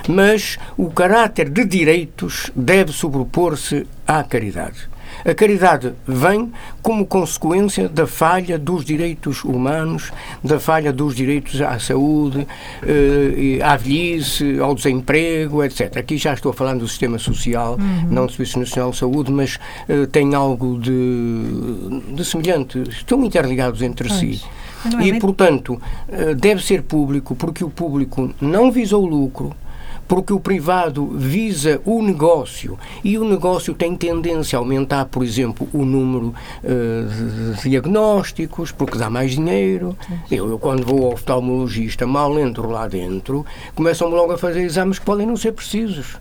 mas 0.07 0.57
o 0.77 0.89
caráter 0.89 1.49
de 1.49 1.65
direitos 1.65 2.49
deve 2.55 2.93
sobrepor-se 2.93 3.85
à 4.07 4.23
caridade. 4.23 4.87
A 5.27 5.35
caridade 5.35 5.93
vem 6.07 6.53
como 6.81 7.05
consequência 7.05 7.89
da 7.89 8.07
falha 8.07 8.57
dos 8.57 8.85
direitos 8.85 9.43
humanos, 9.43 10.09
da 10.41 10.57
falha 10.57 10.93
dos 10.93 11.13
direitos 11.13 11.61
à 11.61 11.77
saúde, 11.79 12.47
eh, 12.81 13.59
à 13.61 13.75
velhice, 13.75 14.57
ao 14.57 14.73
desemprego, 14.73 15.61
etc. 15.65 15.97
Aqui 15.97 16.15
já 16.17 16.33
estou 16.33 16.53
falando 16.53 16.79
do 16.79 16.87
sistema 16.87 17.19
social, 17.19 17.73
uhum. 17.77 18.07
não 18.09 18.25
do 18.25 18.31
Serviço 18.31 18.57
Nacional 18.57 18.91
de 18.91 18.97
Saúde, 18.97 19.29
mas 19.29 19.59
eh, 19.89 20.05
tem 20.05 20.33
algo 20.33 20.79
de, 20.79 22.13
de 22.15 22.23
semelhante. 22.23 22.81
Estão 22.89 23.21
interligados 23.25 23.81
entre 23.81 24.07
pois. 24.07 24.19
si. 24.21 24.41
É 24.97 25.07
e, 25.07 25.19
portanto, 25.19 25.81
eh, 26.07 26.35
deve 26.35 26.63
ser 26.63 26.83
público, 26.83 27.35
porque 27.35 27.65
o 27.65 27.69
público 27.69 28.33
não 28.39 28.71
visou 28.71 29.05
lucro, 29.05 29.53
porque 30.07 30.31
o 30.31 30.39
privado 30.39 31.05
visa 31.07 31.81
o 31.85 32.01
negócio 32.01 32.79
e 33.03 33.17
o 33.17 33.27
negócio 33.27 33.73
tem 33.73 33.95
tendência 33.95 34.57
a 34.57 34.59
aumentar, 34.59 35.05
por 35.05 35.23
exemplo, 35.23 35.67
o 35.73 35.83
número 35.83 36.33
uh, 36.63 37.55
de 37.61 37.69
diagnósticos, 37.69 38.71
porque 38.71 38.97
dá 38.97 39.09
mais 39.09 39.31
dinheiro. 39.31 39.97
Eu, 40.31 40.49
eu, 40.49 40.59
quando 40.59 40.85
vou 40.85 41.05
ao 41.05 41.13
oftalmologista, 41.13 42.07
mal 42.07 42.39
entro 42.39 42.69
lá 42.69 42.87
dentro, 42.87 43.45
começam 43.75 44.07
logo 44.09 44.31
a 44.31 44.37
fazer 44.37 44.61
exames 44.61 44.99
que 44.99 45.05
podem 45.05 45.25
não 45.25 45.35
ser 45.35 45.51
precisos. 45.51 46.17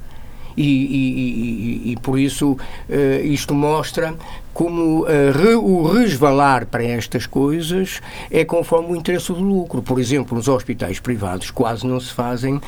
E, 0.57 0.63
e, 0.63 1.91
e, 1.91 1.93
e, 1.93 1.97
por 1.97 2.19
isso 2.19 2.53
uh, 2.53 3.25
isto 3.25 3.55
mostra 3.55 4.15
como 4.57 5.03
uh, 5.03 5.59
o 5.63 5.87
resvalar 5.87 6.65
para 6.65 6.83
estas 6.83 7.27
coisas 7.27 8.01
é 8.31 8.43
conforme 8.43 8.93
o 8.93 8.97
interesse 8.97 9.31
do 9.31 9.39
lucro. 9.39 9.83
Por 9.83 10.01
exemplo, 10.01 10.35
nos 10.35 10.49
hospitais 10.49 10.99
privados 10.99 11.51
quase 11.51 11.87
não 11.87 12.01
se 12.01 12.11
fazem 12.11 12.55
uh, 12.55 12.63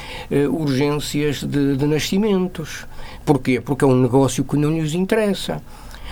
urgências 0.51 1.43
de, 1.43 1.79
de 1.79 1.87
nascimentos. 1.87 2.85
Porquê? 3.25 3.59
Porque 3.59 3.87
é 3.87 3.89
um 3.89 4.03
negócio 4.03 4.45
que 4.45 4.59
não 4.59 4.71
lhes 4.71 4.93
interessa. 4.93 5.63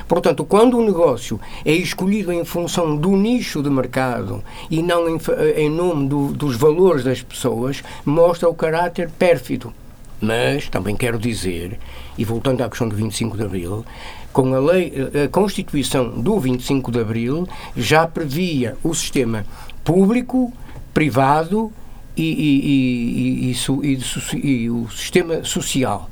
Portanto, 0.09 0.47
quando 0.47 0.79
o 0.79 0.83
negócio 0.83 1.39
é 1.63 1.73
escolhido 1.73 2.33
em 2.33 2.43
função 2.43 2.97
do 2.97 3.15
nicho 3.15 3.63
de 3.63 3.69
mercado 3.69 4.43
e 4.71 4.83
não 4.83 5.07
em, 5.07 5.19
em 5.57 5.69
nome 5.69 6.09
do, 6.09 6.29
dos 6.29 6.57
valores 6.57 7.05
das 7.05 7.21
pessoas, 7.21 7.85
mostra 8.03 8.49
o 8.49 8.55
caráter 8.55 9.11
pérfido. 9.11 9.75
Mas 10.19 10.71
também 10.71 10.97
quero 10.97 11.19
dizer, 11.19 11.79
e 12.17 12.25
voltando 12.25 12.63
à 12.63 12.69
questão 12.71 12.89
do 12.89 12.97
25 12.97 13.37
de 13.37 13.43
Abril, 13.43 13.85
com 14.37 14.53
a 14.53 14.59
lei, 14.59 14.93
a 15.25 15.29
Constituição 15.29 16.11
do 16.11 16.39
25 16.39 16.93
de 16.93 17.01
Abril 17.01 17.49
já 17.75 18.07
previa 18.07 18.77
o 18.85 18.93
sistema 18.93 19.47
público, 19.83 20.53
privado 20.93 21.73
e, 22.15 22.23
e, 22.23 23.51
e, 23.51 24.47
e, 24.47 24.71
o 24.71 24.91
sistema 24.91 25.43
social. 25.43 26.11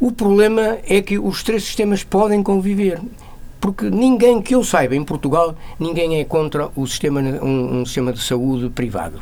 O 0.00 0.10
problema 0.10 0.78
é 0.84 1.00
que 1.00 1.16
os 1.16 1.44
três 1.44 1.62
sistemas 1.62 2.02
podem 2.02 2.42
conviver. 2.42 3.00
Porque 3.60 3.88
ninguém 3.88 4.42
que 4.42 4.56
eu 4.56 4.64
saiba 4.64 4.96
em 4.96 5.04
Portugal, 5.04 5.54
ninguém 5.78 6.18
é 6.18 6.24
contra 6.24 6.72
o 6.74 6.84
sistema, 6.88 7.20
um, 7.20 7.82
um 7.82 7.86
sistema 7.86 8.12
de 8.12 8.20
saúde 8.20 8.68
privado. 8.68 9.20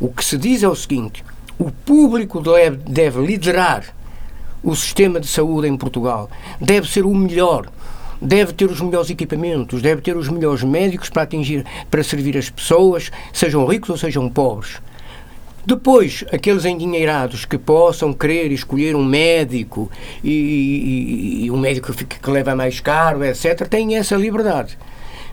O 0.00 0.08
que 0.08 0.24
se 0.24 0.36
diz 0.36 0.64
é 0.64 0.68
o 0.68 0.74
seguinte: 0.74 1.24
o 1.56 1.70
público 1.70 2.40
deve, 2.40 2.78
deve 2.78 3.24
liderar 3.24 3.94
o 4.68 4.76
sistema 4.76 5.18
de 5.18 5.26
saúde 5.26 5.66
em 5.66 5.76
Portugal, 5.78 6.28
deve 6.60 6.86
ser 6.86 7.06
o 7.06 7.14
melhor, 7.14 7.68
deve 8.20 8.52
ter 8.52 8.66
os 8.70 8.82
melhores 8.82 9.08
equipamentos, 9.08 9.80
deve 9.80 10.02
ter 10.02 10.14
os 10.14 10.28
melhores 10.28 10.62
médicos 10.62 11.08
para 11.08 11.22
atingir, 11.22 11.64
para 11.90 12.02
servir 12.02 12.36
as 12.36 12.50
pessoas, 12.50 13.10
sejam 13.32 13.64
ricos 13.64 13.88
ou 13.88 13.96
sejam 13.96 14.28
pobres. 14.28 14.76
Depois, 15.64 16.22
aqueles 16.30 16.66
endinheirados 16.66 17.46
que 17.46 17.56
possam 17.56 18.12
querer 18.12 18.52
escolher 18.52 18.94
um 18.94 19.04
médico 19.04 19.90
e, 20.22 20.30
e, 20.30 21.44
e 21.46 21.50
um 21.50 21.56
médico 21.56 21.92
que, 21.94 22.04
que 22.04 22.30
leva 22.30 22.54
mais 22.54 22.78
caro, 22.78 23.24
etc., 23.24 23.66
têm 23.66 23.96
essa 23.96 24.16
liberdade. 24.16 24.76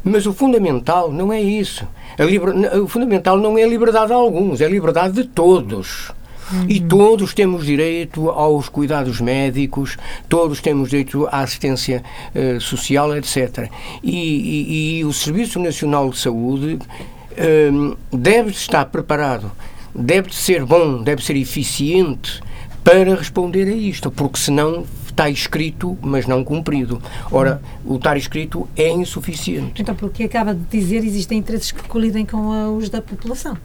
Mas 0.01 0.25
o 0.25 0.31
fundamental 0.31 1.11
não 1.11 1.33
é 1.33 1.41
isso. 1.41 1.85
Liber... 2.17 2.53
O 2.81 2.87
fundamental 2.87 3.37
não 3.37 3.57
é 3.57 3.67
liberdade 3.67 4.07
de 4.07 4.13
alguns, 4.13 4.61
é 4.61 4.67
liberdade 4.67 5.13
de 5.13 5.23
todos. 5.25 6.11
Uhum. 6.51 6.65
E 6.67 6.79
todos 6.79 7.33
temos 7.33 7.65
direito 7.65 8.29
aos 8.29 8.69
cuidados 8.69 9.19
médicos, 9.19 9.97
todos 10.29 10.61
temos 10.61 10.89
direito 10.89 11.27
à 11.27 11.39
assistência 11.39 12.03
uh, 12.35 12.59
social, 12.61 13.15
etc. 13.15 13.69
E, 14.03 14.11
e, 14.11 14.99
e, 14.99 15.05
o 15.05 15.13
Serviço 15.13 15.59
Nacional 15.59 16.09
de 16.09 16.17
Saúde 16.17 16.77
uh, 16.77 17.97
deve 18.15 18.51
estar 18.51 18.85
preparado, 18.85 19.51
deve 19.93 20.33
ser 20.35 20.65
bom, 20.65 21.01
deve 21.01 21.23
ser 21.23 21.35
eficiente 21.35 22.41
para 22.83 23.15
responder 23.15 23.67
a 23.67 23.75
isto, 23.75 24.11
porque 24.11 24.37
senão 24.37 24.85
está 25.15 25.29
escrito, 25.29 25.97
mas 26.01 26.27
não 26.27 26.43
cumprido. 26.43 27.01
Ora, 27.31 27.61
o 27.85 27.95
estar 27.95 28.17
escrito 28.17 28.67
é 28.75 28.89
insuficiente. 28.89 29.81
Então, 29.81 29.95
porque 29.95 30.23
acaba 30.23 30.53
de 30.53 30.61
dizer, 30.69 31.03
existem 31.03 31.39
interesses 31.39 31.71
que 31.71 31.81
colidem 31.83 32.25
com 32.25 32.77
os 32.77 32.89
da 32.89 33.01
população. 33.01 33.57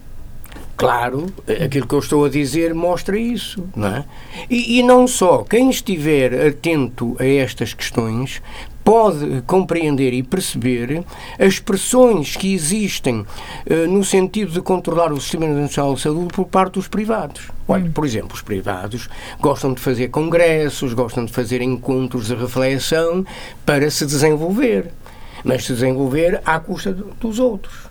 Claro, 0.81 1.27
aquilo 1.63 1.85
que 1.85 1.93
eu 1.93 1.99
estou 1.99 2.25
a 2.25 2.29
dizer 2.29 2.73
mostra 2.73 3.15
isso, 3.15 3.63
não 3.75 3.87
é? 3.87 4.05
E, 4.49 4.79
e, 4.79 4.83
não 4.83 5.05
só, 5.05 5.43
quem 5.43 5.69
estiver 5.69 6.47
atento 6.47 7.15
a 7.19 7.25
estas 7.25 7.71
questões 7.71 8.41
pode 8.83 9.43
compreender 9.43 10.11
e 10.11 10.23
perceber 10.23 11.03
as 11.39 11.59
pressões 11.59 12.35
que 12.35 12.51
existem 12.51 13.19
uh, 13.19 13.87
no 13.87 14.03
sentido 14.03 14.53
de 14.53 14.59
controlar 14.59 15.13
o 15.13 15.21
Sistema 15.21 15.45
Nacional 15.45 15.93
de 15.93 16.01
Saúde 16.01 16.33
por 16.33 16.47
parte 16.47 16.73
dos 16.73 16.87
privados. 16.87 17.51
Olha, 17.67 17.85
hum. 17.85 17.91
por 17.91 18.03
exemplo, 18.03 18.33
os 18.33 18.41
privados 18.41 19.07
gostam 19.39 19.75
de 19.75 19.79
fazer 19.79 20.07
congressos, 20.07 20.95
gostam 20.95 21.25
de 21.25 21.31
fazer 21.31 21.61
encontros 21.61 22.25
de 22.25 22.33
reflexão 22.33 23.23
para 23.63 23.87
se 23.91 24.03
desenvolver, 24.03 24.91
mas 25.43 25.63
se 25.63 25.73
desenvolver 25.73 26.41
à 26.43 26.59
custa 26.59 26.91
dos 26.91 27.37
outros. 27.37 27.90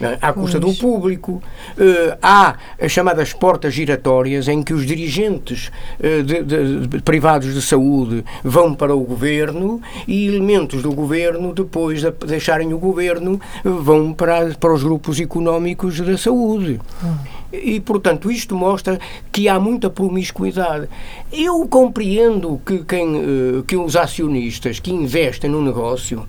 É? 0.00 0.16
à 0.20 0.32
custa 0.32 0.60
do 0.60 0.72
público. 0.74 1.42
Uh, 1.76 2.16
há 2.22 2.56
as 2.80 2.92
chamadas 2.92 3.32
portas 3.32 3.74
giratórias 3.74 4.46
em 4.46 4.62
que 4.62 4.72
os 4.72 4.86
dirigentes 4.86 5.72
uh, 5.98 6.22
de, 6.22 6.42
de, 6.42 6.86
de, 6.86 7.02
privados 7.02 7.52
de 7.52 7.60
saúde 7.60 8.24
vão 8.44 8.74
para 8.74 8.94
o 8.94 9.00
governo 9.00 9.80
e 10.06 10.28
elementos 10.28 10.82
do 10.82 10.92
governo, 10.92 11.52
depois 11.52 12.00
de 12.00 12.12
deixarem 12.26 12.72
o 12.72 12.78
governo, 12.78 13.40
vão 13.64 14.12
para, 14.12 14.54
para 14.54 14.72
os 14.72 14.84
grupos 14.84 15.18
económicos 15.18 16.00
da 16.00 16.16
saúde. 16.16 16.80
Hum. 17.02 17.38
E, 17.52 17.80
portanto, 17.80 18.30
isto 18.30 18.54
mostra 18.54 19.00
que 19.32 19.48
há 19.48 19.58
muita 19.58 19.88
promiscuidade. 19.88 20.86
Eu 21.32 21.66
compreendo 21.66 22.60
que, 22.64 22.84
quem, 22.84 23.16
eh, 23.16 23.62
que 23.66 23.74
os 23.74 23.96
acionistas 23.96 24.78
que 24.78 24.92
investem 24.92 25.50
no 25.50 25.62
negócio 25.62 26.26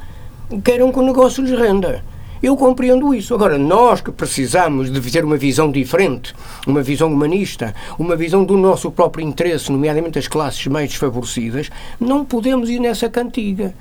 queiram 0.64 0.92
que 0.92 1.00
o 1.00 1.02
negócio 1.02 1.44
lhes 1.44 1.60
renda. 1.60 2.04
Eu 2.42 2.56
compreendo 2.56 3.14
isso. 3.14 3.34
Agora, 3.34 3.58
nós 3.58 4.02
que 4.02 4.12
precisamos 4.12 4.92
de 4.92 5.12
ter 5.12 5.26
uma 5.26 5.38
visão 5.38 5.72
diferente, 5.72 6.34
uma 6.66 6.82
visão 6.82 7.12
humanista, 7.12 7.76
uma 7.98 8.16
visão 8.16 8.44
do 8.44 8.58
nosso 8.58 8.92
próprio 8.92 9.26
interesse, 9.26 9.72
nomeadamente 9.72 10.18
as 10.18 10.28
classes 10.28 10.66
mais 10.68 10.90
desfavorecidas, 10.90 11.70
não 12.00 12.24
podemos 12.24 12.70
ir 12.70 12.80
nessa 12.80 13.10
cantiga 13.10 13.74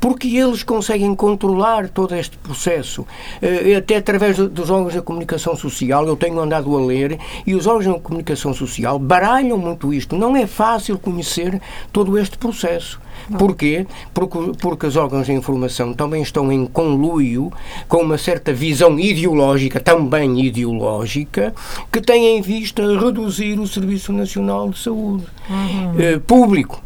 porque 0.00 0.28
eles 0.28 0.62
conseguem 0.62 1.14
controlar 1.14 1.88
todo 1.88 2.14
este 2.14 2.36
processo, 2.36 3.06
eh, 3.40 3.76
até 3.76 3.96
através 3.96 4.36
dos 4.36 4.70
órgãos 4.70 4.94
da 4.94 5.02
comunicação 5.02 5.56
social. 5.56 6.06
Eu 6.06 6.16
tenho 6.16 6.38
andado 6.38 6.76
a 6.76 6.84
ler 6.84 7.18
e 7.46 7.54
os 7.54 7.66
órgãos 7.66 7.86
da 7.86 8.00
comunicação 8.00 8.52
social 8.52 8.98
baralham 8.98 9.58
muito 9.58 9.92
isto. 9.92 10.16
Não 10.16 10.36
é 10.36 10.46
fácil 10.46 10.98
conhecer 10.98 11.60
todo 11.92 12.18
este 12.18 12.36
processo. 12.36 13.00
Porquê? 13.38 13.86
Porque, 14.14 14.38
porque 14.60 14.86
os 14.86 14.96
órgãos 14.96 15.26
de 15.26 15.32
informação 15.32 15.92
também 15.92 16.22
estão 16.22 16.50
em 16.52 16.66
conluio 16.66 17.52
com 17.88 17.98
uma 17.98 18.18
certa 18.18 18.52
visão 18.52 18.98
ideológica, 18.98 19.80
também 19.80 20.40
ideológica, 20.40 21.54
que 21.90 22.00
tem 22.00 22.36
em 22.36 22.42
vista 22.42 22.82
reduzir 22.98 23.58
o 23.58 23.66
Serviço 23.66 24.12
Nacional 24.12 24.70
de 24.70 24.78
Saúde 24.78 25.24
uhum. 25.50 25.94
eh, 25.98 26.18
público 26.18 26.82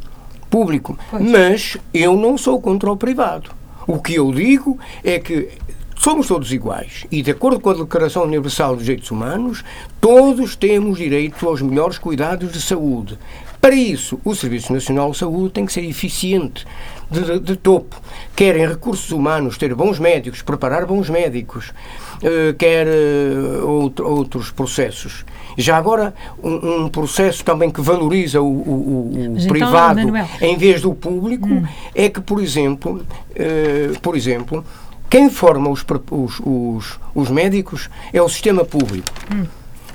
público. 0.50 0.98
Pois. 1.10 1.30
Mas 1.30 1.76
eu 1.94 2.16
não 2.16 2.36
sou 2.36 2.60
contra 2.60 2.90
o 2.90 2.96
privado. 2.96 3.50
O 3.86 4.00
que 4.00 4.16
eu 4.16 4.30
digo 4.32 4.78
é 5.02 5.18
que 5.18 5.48
somos 5.96 6.26
todos 6.26 6.52
iguais 6.52 7.06
e, 7.10 7.22
de 7.22 7.30
acordo 7.30 7.60
com 7.60 7.70
a 7.70 7.74
Declaração 7.74 8.24
Universal 8.24 8.74
dos 8.74 8.84
Direitos 8.84 9.10
Humanos, 9.10 9.64
todos 10.00 10.56
temos 10.56 10.98
direito 10.98 11.46
aos 11.48 11.62
melhores 11.62 11.98
cuidados 11.98 12.52
de 12.52 12.60
saúde. 12.60 13.18
Para 13.60 13.74
isso, 13.74 14.18
o 14.24 14.34
Serviço 14.34 14.72
Nacional 14.72 15.10
de 15.10 15.18
Saúde 15.18 15.52
tem 15.52 15.66
que 15.66 15.72
ser 15.72 15.84
eficiente, 15.84 16.66
de, 17.10 17.40
de, 17.40 17.56
topo. 17.56 18.00
Quer 18.34 18.56
em 18.56 18.66
recursos 18.66 19.10
humanos, 19.10 19.58
ter 19.58 19.74
bons 19.74 19.98
médicos, 19.98 20.40
preparar 20.40 20.86
bons 20.86 21.10
médicos, 21.10 21.68
uh, 21.68 22.54
quer 22.56 22.86
uh, 22.86 23.68
outro, 23.68 24.08
outros 24.08 24.50
processos. 24.50 25.26
Já 25.58 25.76
agora, 25.76 26.14
um, 26.42 26.84
um, 26.84 26.88
processo 26.88 27.44
também 27.44 27.70
que 27.70 27.82
valoriza 27.82 28.40
o, 28.40 28.46
o, 28.46 29.12
o 29.12 29.36
então, 29.36 29.48
privado 29.48 30.00
então, 30.00 30.28
em 30.40 30.56
vez 30.56 30.80
do 30.80 30.94
público 30.94 31.48
hum. 31.48 31.66
é 31.94 32.08
que, 32.08 32.20
por 32.20 32.42
exemplo, 32.42 33.04
uh, 33.30 34.00
por 34.00 34.16
exemplo, 34.16 34.64
quem 35.10 35.28
forma 35.28 35.68
os, 35.68 35.84
os, 36.10 36.40
os, 36.40 37.00
os, 37.14 37.30
médicos 37.30 37.90
é 38.12 38.22
o 38.22 38.28
sistema 38.28 38.64
público. 38.64 39.08
Hum. 39.34 39.44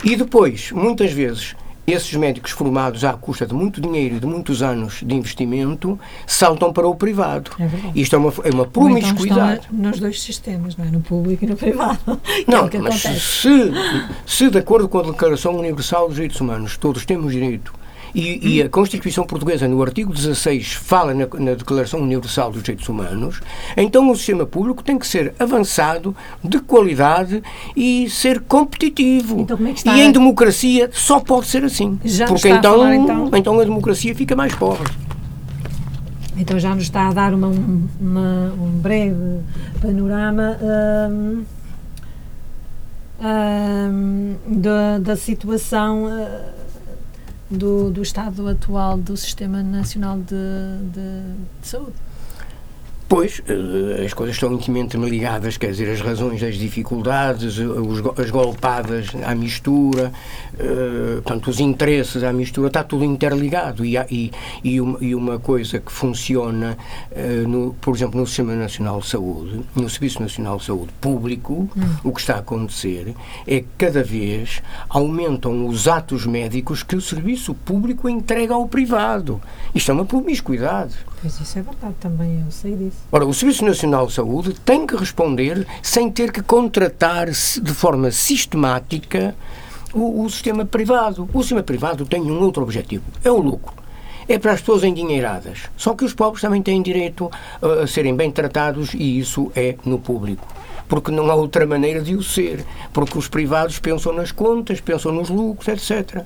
E 0.04 0.16
depois, 0.16 0.72
muitas 0.72 1.12
vezes, 1.12 1.56
esses 1.88 2.14
médicos 2.16 2.52
formados 2.52 3.04
à 3.04 3.14
custa 3.14 3.46
de 3.46 3.54
muito 3.54 3.80
dinheiro 3.80 4.16
e 4.16 4.20
de 4.20 4.26
muitos 4.26 4.62
anos 4.62 5.02
de 5.06 5.16
investimento 5.16 6.00
saltam 6.26 6.74
para 6.74 6.88
o 6.88 6.96
privado. 6.96 7.52
É 7.60 7.70
Isto 7.96 8.16
é 8.16 8.20
uma, 8.20 8.34
é 8.44 8.50
uma 8.50 8.66
promiscuidade. 8.66 9.68
Então 9.72 9.90
nos 9.90 10.00
dois 10.00 10.22
sistemas, 10.22 10.76
não 10.76 10.86
é? 10.86 10.90
No 10.90 11.02
público 11.02 11.46
e 11.46 11.48
no 11.48 11.56
privado. 11.56 12.00
Não, 12.48 12.68
é 12.68 12.78
mas 12.80 13.02
se, 13.02 13.72
se, 14.26 14.50
de 14.50 14.58
acordo 14.58 14.88
com 14.88 15.00
a 15.00 15.04
Declaração 15.04 15.56
Universal 15.56 16.08
dos 16.08 16.16
Direitos 16.16 16.40
Humanos, 16.40 16.78
todos 16.78 17.06
temos 17.06 17.32
direito 17.32 17.74
e, 18.16 18.56
e, 18.56 18.64
a 18.64 18.70
Constituição 18.70 19.26
Portuguesa, 19.26 19.68
no 19.68 19.82
artigo 19.82 20.14
16, 20.14 20.72
fala 20.72 21.14
na, 21.14 21.28
na, 21.38 21.54
Declaração 21.54 22.00
Universal 22.00 22.50
dos 22.50 22.64
Direitos 22.64 22.88
Humanos, 22.88 23.42
então 23.76 24.10
o 24.10 24.16
sistema 24.16 24.46
público 24.46 24.82
tem 24.82 24.98
que 24.98 25.06
ser 25.06 25.36
avançado, 25.38 26.16
de 26.42 26.60
qualidade 26.60 27.44
e 27.76 28.10
ser 28.10 28.40
competitivo. 28.40 29.42
Então, 29.42 29.58
como 29.58 29.68
é 29.68 29.74
que 29.74 29.80
está? 29.80 29.98
E 29.98 30.02
em 30.02 30.14
democracia 30.14 30.90
só 30.94 31.20
pode 31.20 31.48
ser 31.48 31.66
assim. 31.66 32.00
Já 32.06 32.28
porque 32.28 32.48
então, 32.48 32.78
falar, 32.78 32.96
então... 32.96 33.30
então 33.34 33.60
a 33.60 33.64
democracia 33.66 34.16
fica 34.16 34.34
mais 34.34 34.56
pobre. 34.56 34.90
Então 36.38 36.58
já 36.58 36.74
nos 36.74 36.84
está 36.84 37.10
a 37.10 37.14
dar 37.14 37.34
uma, 37.34 37.48
uma, 38.00 38.54
um 38.58 38.80
breve 38.82 39.42
panorama 39.82 40.58
hum, 40.62 41.44
hum, 43.22 44.36
da, 44.48 45.00
da 45.00 45.16
situação. 45.18 46.06
Hum, 46.06 46.55
do, 47.50 47.92
do 47.92 48.02
estado 48.02 48.48
atual 48.48 48.98
do 48.98 49.16
Sistema 49.16 49.62
Nacional 49.62 50.18
de, 50.18 50.36
de, 50.92 51.36
de 51.62 51.68
Saúde. 51.68 52.05
Pois, 53.08 53.40
eh, 53.48 54.04
as 54.04 54.14
coisas 54.14 54.36
estão 54.36 54.52
intimamente 54.52 54.98
ligadas, 54.98 55.58
quer 55.58 55.70
dizer, 55.70 55.92
as 55.92 56.02
razões 56.02 56.42
das 56.42 56.56
dificuldades, 56.56 57.58
as 58.18 58.32
golpadas 58.32 59.10
à 59.24 59.36
mistura, 59.36 60.12
uh, 60.56 61.22
portanto, 61.22 61.50
os 61.50 61.60
interesses 61.60 62.24
à 62.24 62.34
mistura, 62.34 62.68
está 62.68 62.84
tudo 62.84 63.04
interligado. 63.04 63.86
E, 63.86 63.96
e, 64.10 64.32
e, 64.64 65.16
uma, 65.16 65.38
coisa 65.38 65.80
que 65.80 65.92
funciona, 65.92 66.78
no, 67.48 67.76
por 67.80 67.96
exemplo, 67.96 68.20
no 68.20 68.26
Sistema 68.26 68.56
Nacional 68.56 69.00
de 69.00 69.08
Saúde, 69.08 69.62
no 69.76 69.88
Serviço 69.90 70.22
Nacional 70.22 70.58
de 70.58 70.66
Saúde 70.66 70.92
Público, 71.00 71.70
hum. 71.78 71.96
o 72.04 72.12
que 72.12 72.22
está 72.22 72.36
a 72.36 72.40
acontecer 72.40 73.14
é 73.46 73.60
que 73.60 73.68
cada 73.78 74.04
vez 74.04 74.64
aumentam 74.90 75.68
os 75.68 75.88
atos 75.88 76.26
médicos 76.26 76.82
que 76.82 76.96
o 76.96 77.02
serviço 77.02 77.54
público 77.54 78.10
entrega 78.10 78.54
ao 78.54 78.68
privado. 78.68 79.40
Isto 79.74 79.92
é 79.92 79.94
uma 79.94 80.06
promiscuidade. 80.06 80.96
Pois 81.22 81.40
isso 81.40 81.60
é 81.60 81.62
verdade, 81.62 81.96
também 82.00 82.42
eu 82.46 82.52
sei 82.52 82.76
disso. 82.76 82.95
Ora, 83.12 83.26
o 83.26 83.34
Serviço 83.34 83.64
Nacional 83.64 84.08
de 84.08 84.14
Saúde 84.14 84.54
tem 84.66 84.86
que 84.86 84.96
responder 84.96 85.66
sem 85.82 86.12
ter 86.12 86.32
que 86.32 86.42
contratar 86.42 87.30
de 87.30 87.74
forma 87.74 88.12
sistemática 88.12 89.36
o, 89.94 90.24
o 90.24 90.30
sistema 90.30 90.66
privado. 90.66 91.30
O 91.34 91.42
sistema 91.42 91.64
privado 91.64 92.06
tem 92.06 92.22
um 92.22 92.42
outro 92.42 92.64
objetivo, 92.64 93.04
é 93.24 93.32
o 93.32 93.38
lucro 93.38 93.86
é 94.28 94.40
para 94.40 94.54
as 94.54 94.60
pessoas 94.60 94.84
endinheiradas. 94.84 95.70
Só 95.78 95.94
que 95.94 96.04
os 96.04 96.14
pobres 96.14 96.42
também 96.42 96.62
têm 96.62 96.82
direito 96.82 97.30
a, 97.62 97.84
a 97.84 97.88
serem 97.88 98.16
bem 98.16 98.32
tratados 98.32 98.94
e 98.94 99.20
isso 99.20 99.52
é 99.56 99.76
no 99.86 100.00
público. 100.00 100.46
Porque 100.88 101.12
não 101.12 101.30
há 101.32 101.36
outra 101.36 101.66
maneira 101.66 102.02
de 102.02 102.16
o 102.16 102.24
ser. 102.24 102.66
Porque 102.94 103.18
os 103.18 103.28
privados 103.28 103.80
pensam 103.80 104.14
nas 104.14 104.32
contas, 104.32 104.80
pensam 104.80 105.12
nos 105.12 105.30
lucros, 105.30 105.68
etc. 105.68 106.24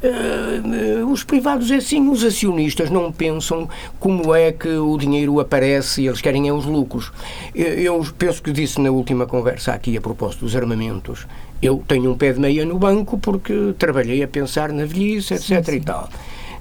Uh, 0.00 1.10
os 1.10 1.24
privados 1.24 1.70
é 1.72 1.76
assim, 1.76 2.08
os 2.08 2.22
acionistas 2.22 2.88
não 2.88 3.10
pensam 3.10 3.68
como 3.98 4.32
é 4.32 4.52
que 4.52 4.68
o 4.68 4.96
dinheiro 4.96 5.40
aparece 5.40 6.02
e 6.02 6.06
eles 6.06 6.20
querem 6.20 6.46
é 6.46 6.52
os 6.52 6.64
lucros. 6.64 7.10
Eu 7.52 8.06
penso 8.16 8.40
que 8.40 8.52
disse 8.52 8.80
na 8.80 8.90
última 8.90 9.26
conversa 9.26 9.72
aqui 9.72 9.96
a 9.96 10.00
propósito 10.00 10.44
dos 10.44 10.54
armamentos. 10.54 11.26
Eu 11.60 11.82
tenho 11.88 12.12
um 12.12 12.16
pé 12.16 12.32
de 12.32 12.38
meia 12.38 12.64
no 12.64 12.78
banco 12.78 13.18
porque 13.18 13.74
trabalhei 13.76 14.22
a 14.22 14.28
pensar 14.28 14.72
na 14.72 14.84
velhice, 14.84 15.34
etc. 15.34 15.46
Sim, 15.48 15.62
sim. 15.64 15.76
e 15.76 15.80
tal. 15.80 16.08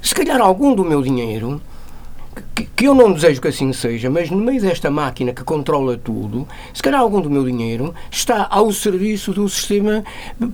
Se 0.02 0.16
calhar 0.16 0.42
algum 0.42 0.74
do 0.74 0.84
meu 0.84 1.04
dinheiro 1.04 1.62
que, 2.56 2.66
que, 2.66 2.88
eu 2.88 2.94
não 2.94 3.12
desejo 3.12 3.42
que 3.42 3.48
assim 3.48 3.72
seja, 3.74 4.10
mas 4.10 4.30
no 4.30 4.38
meio 4.38 4.62
desta 4.62 4.90
máquina 4.90 5.34
que 5.34 5.44
controla 5.44 5.98
tudo, 5.98 6.48
se 6.74 6.82
calhar 6.82 7.00
algum 7.00 7.22
do 7.22 7.30
meu 7.30 7.46
dinheiro 7.46 7.94
está 8.12 8.48
ao 8.50 8.72
serviço 8.72 9.34
do 9.34 9.48
sistema 9.48 10.04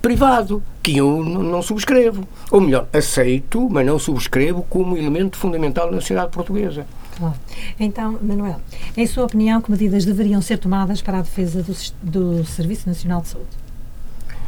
privado, 0.02 0.63
que 0.82 0.98
eu 0.98 1.24
não 1.24 1.62
subscrevo. 1.62 2.28
Ou 2.52 2.62
melhor, 2.62 2.88
aceito, 2.93 3.67
mas 3.69 3.86
não 3.86 3.98
subscrevo 3.98 4.63
como 4.69 4.98
elemento 4.98 5.38
fundamental 5.38 5.91
na 5.91 6.00
sociedade 6.00 6.32
portuguesa. 6.32 6.86
Claro. 7.17 7.36
Então, 7.80 8.17
Manuel, 8.22 8.60
em 8.98 9.06
sua 9.06 9.26
opinião, 9.26 9.62
que 9.62 9.69
medidas 9.69 10.06
deveriam 10.06 10.41
ser 10.41 10.58
tomadas 10.58 11.02
para 11.02 11.19
a 11.19 11.22
defesa 11.22 11.62
do, 11.62 11.76
do 12.02 12.46
Serviço 12.46 12.88
Nacional 12.88 13.22
de 13.22 13.30
Saúde? 13.30 13.48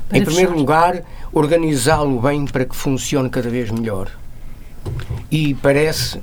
Para 0.10 0.18
em 0.18 0.22
fechar. 0.22 0.36
primeiro 0.36 0.58
lugar, 0.58 1.04
organizá-lo 1.32 2.20
bem 2.20 2.46
para 2.46 2.66
que 2.66 2.76
funcione 2.76 3.30
cada 3.30 3.50
vez 3.50 3.72
melhor. 3.72 4.12
E 5.32 5.54
parece 5.56 6.20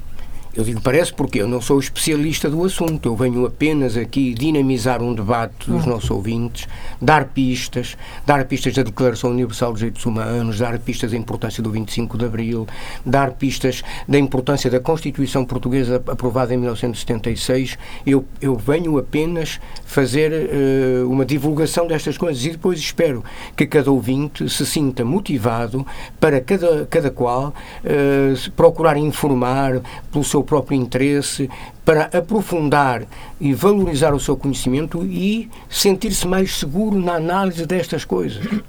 eu 0.54 0.64
digo 0.64 0.80
parece 0.82 1.12
porque 1.14 1.40
eu 1.40 1.48
não 1.48 1.60
sou 1.60 1.78
especialista 1.78 2.50
do 2.50 2.62
assunto, 2.64 3.08
eu 3.08 3.16
venho 3.16 3.46
apenas 3.46 3.96
aqui 3.96 4.34
dinamizar 4.34 5.02
um 5.02 5.14
debate 5.14 5.70
dos 5.70 5.86
nossos 5.86 6.10
ouvintes, 6.10 6.68
dar 7.00 7.26
pistas, 7.26 7.96
dar 8.26 8.44
pistas 8.44 8.74
da 8.74 8.82
Declaração 8.82 9.30
Universal 9.30 9.72
dos 9.72 9.78
Direitos 9.78 10.04
Humanos, 10.04 10.58
dar 10.58 10.78
pistas 10.78 11.12
da 11.12 11.16
importância 11.16 11.62
do 11.62 11.70
25 11.70 12.18
de 12.18 12.24
Abril, 12.26 12.66
dar 13.04 13.30
pistas 13.32 13.82
da 14.06 14.18
importância 14.18 14.70
da 14.70 14.78
Constituição 14.78 15.42
Portuguesa 15.44 16.02
aprovada 16.06 16.52
em 16.52 16.58
1976. 16.58 17.78
Eu, 18.06 18.24
eu 18.40 18.54
venho 18.54 18.98
apenas 18.98 19.58
fazer 19.86 20.32
uh, 20.32 21.10
uma 21.10 21.24
divulgação 21.24 21.86
destas 21.86 22.18
coisas 22.18 22.44
e 22.44 22.50
depois 22.50 22.78
espero 22.78 23.24
que 23.56 23.66
cada 23.66 23.90
ouvinte 23.90 24.48
se 24.50 24.66
sinta 24.66 25.02
motivado 25.02 25.86
para 26.20 26.42
cada, 26.42 26.86
cada 26.86 27.10
qual 27.10 27.54
uh, 27.84 28.50
procurar 28.52 28.98
informar 28.98 29.80
pelo 30.10 30.24
seu 30.24 30.41
seu 30.42 30.44
próprio 30.44 30.76
interesse, 30.76 31.48
para 31.84 32.10
aprofundar 32.16 33.04
e 33.40 33.54
valorizar 33.54 34.12
o 34.12 34.20
seu 34.20 34.36
conhecimento 34.36 35.04
e 35.04 35.48
sentir-se 35.70 36.26
mais 36.26 36.58
seguro 36.58 36.98
na 37.00 37.14
análise 37.14 37.64
destas 37.64 38.04
coisas. 38.04 38.44
Uh, 38.44 38.60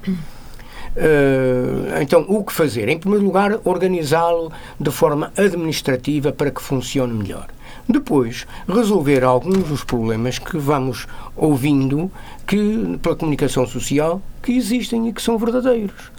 então, 2.02 2.26
o 2.28 2.44
que 2.44 2.54
fazer? 2.54 2.88
Em 2.88 2.98
primeiro 2.98 3.26
lugar, 3.26 3.60
organizá-lo 3.64 4.52
de 4.80 4.92
forma 4.92 5.34
administrativa 5.36 6.32
para 6.32 6.52
que 6.52 6.62
funcione 6.62 7.14
melhor. 7.14 7.48
Depois, 7.90 8.48
resolver 8.68 9.24
alguns 9.24 9.64
dos 9.64 9.84
problemas 9.84 10.40
que 10.40 10.58
vamos 10.58 11.06
ouvindo 11.36 12.10
que, 12.48 12.98
pela 13.02 13.16
comunicação 13.16 13.68
social 13.68 14.22
que 14.42 14.54
existem 14.54 15.10
e 15.10 15.14
que 15.14 15.22
são 15.22 15.38
verdadeiros. 15.38 16.12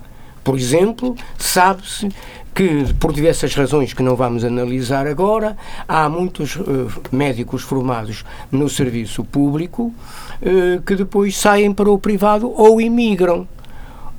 Por 0.43 0.59
exemplo, 0.59 1.17
sabe-se 1.39 2.11
que, 2.55 2.95
por 3.01 3.13
diversas 3.13 3.55
razões 3.55 3.93
que 3.93 4.03
não 4.03 4.15
vamos 4.15 4.45
analisar 4.45 5.07
agora, 5.07 5.57
há 5.89 6.09
muitos 6.09 6.55
uh, 6.57 6.89
médicos 7.11 7.63
formados 7.63 8.25
no 8.51 8.69
serviço 8.69 9.25
público 9.25 9.93
uh, 10.41 10.81
que 10.83 10.95
depois 10.95 11.37
saem 11.37 11.73
para 11.73 11.91
o 11.91 11.99
privado 11.99 12.53
ou 12.57 12.81
imigram. 12.81 13.49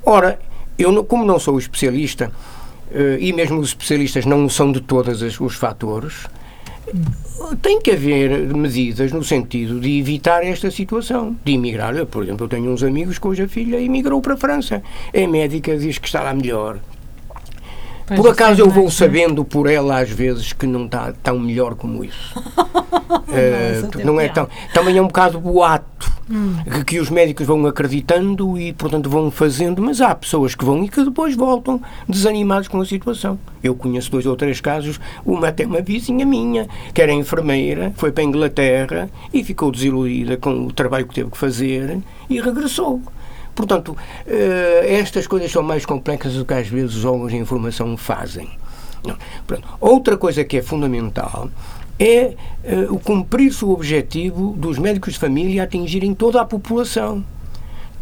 Ora, 0.04 0.38
eu, 0.78 1.02
como 1.04 1.24
não 1.24 1.38
sou 1.38 1.58
especialista, 1.58 2.30
uh, 2.90 3.18
e 3.18 3.32
mesmo 3.32 3.58
os 3.58 3.68
especialistas 3.68 4.26
não 4.26 4.48
são 4.50 4.70
de 4.70 4.82
todos 4.82 5.22
os 5.40 5.54
fatores, 5.56 6.26
tem 7.62 7.80
que 7.80 7.90
haver 7.90 8.54
medidas 8.54 9.12
no 9.12 9.24
sentido 9.24 9.80
de 9.80 9.98
evitar 9.98 10.44
esta 10.44 10.70
situação, 10.70 11.36
de 11.44 11.52
imigrar. 11.52 11.96
Eu, 11.96 12.06
por 12.06 12.22
exemplo, 12.22 12.44
eu 12.44 12.48
tenho 12.48 12.70
uns 12.70 12.82
amigos 12.82 13.18
cuja 13.18 13.48
filha 13.48 13.80
emigrou 13.80 14.20
para 14.20 14.34
a 14.34 14.36
França. 14.36 14.82
É 15.12 15.26
médica, 15.26 15.76
diz 15.76 15.98
que 15.98 16.06
está 16.06 16.22
lá 16.22 16.34
melhor. 16.34 16.78
Pois 18.06 18.20
por 18.20 18.30
acaso 18.30 18.60
eu 18.60 18.70
vou 18.70 18.84
mais, 18.84 18.94
sabendo 18.94 19.44
por 19.44 19.68
ela 19.68 19.98
às 19.98 20.10
vezes 20.10 20.52
que 20.52 20.66
não 20.66 20.84
está 20.86 21.12
tão 21.22 21.38
melhor 21.40 21.74
como 21.74 22.04
isso. 22.04 22.38
uh, 23.26 24.04
não 24.04 24.20
é 24.20 24.28
tão. 24.28 24.48
Também 24.72 24.96
é 24.96 25.02
um 25.02 25.06
bocado 25.06 25.40
boato 25.40 26.12
hum. 26.30 26.56
que, 26.64 26.84
que, 26.84 27.00
os 27.00 27.10
médicos 27.10 27.46
vão 27.46 27.66
acreditando 27.66 28.58
e, 28.58 28.72
portanto, 28.72 29.10
vão 29.10 29.30
fazendo, 29.30 29.82
mas 29.82 30.00
há 30.00 30.14
pessoas 30.14 30.54
que 30.54 30.64
vão 30.64 30.84
e 30.84 30.88
que 30.88 31.02
depois 31.02 31.34
voltam 31.34 31.80
desanimados 32.08 32.68
com 32.68 32.80
a 32.80 32.86
situação. 32.86 33.38
Eu 33.62 33.74
conheço 33.74 34.10
dois 34.10 34.26
ou 34.26 34.36
três 34.36 34.60
casos, 34.60 35.00
uma 35.24 35.48
até 35.48 35.66
uma 35.66 35.80
vizinha 35.80 36.24
minha, 36.24 36.68
que 36.94 37.02
era 37.02 37.12
enfermeira, 37.12 37.92
foi 37.96 38.12
para 38.12 38.22
a 38.22 38.26
Inglaterra 38.26 39.10
e 39.32 39.42
ficou 39.42 39.70
desiludida 39.70 40.36
com 40.36 40.66
o 40.66 40.72
trabalho 40.72 41.06
que 41.06 41.14
teve 41.14 41.30
que 41.30 41.38
fazer 41.38 41.98
e 42.30 42.40
regressou. 42.40 43.00
Portanto, 43.56 43.96
eh, 44.26 44.86
estas 45.00 45.26
coisas 45.26 45.50
são 45.50 45.62
mais 45.62 45.84
complexas 45.84 46.34
do 46.34 46.44
que 46.44 46.54
às 46.54 46.68
vezes 46.68 46.94
os 46.94 47.04
órgãos 47.04 47.32
de 47.32 47.38
informação 47.38 47.96
fazem. 47.96 48.48
Outra 49.80 50.16
coisa 50.16 50.44
que 50.44 50.58
é 50.58 50.62
fundamental 50.62 51.48
é 51.98 52.34
uh, 52.64 52.94
o 52.94 52.98
cumprir-se 52.98 53.64
o 53.64 53.70
objetivo 53.70 54.52
dos 54.56 54.78
médicos 54.78 55.14
de 55.14 55.18
família 55.18 55.62
atingirem 55.62 56.14
toda 56.14 56.40
a 56.40 56.44
população. 56.44 57.24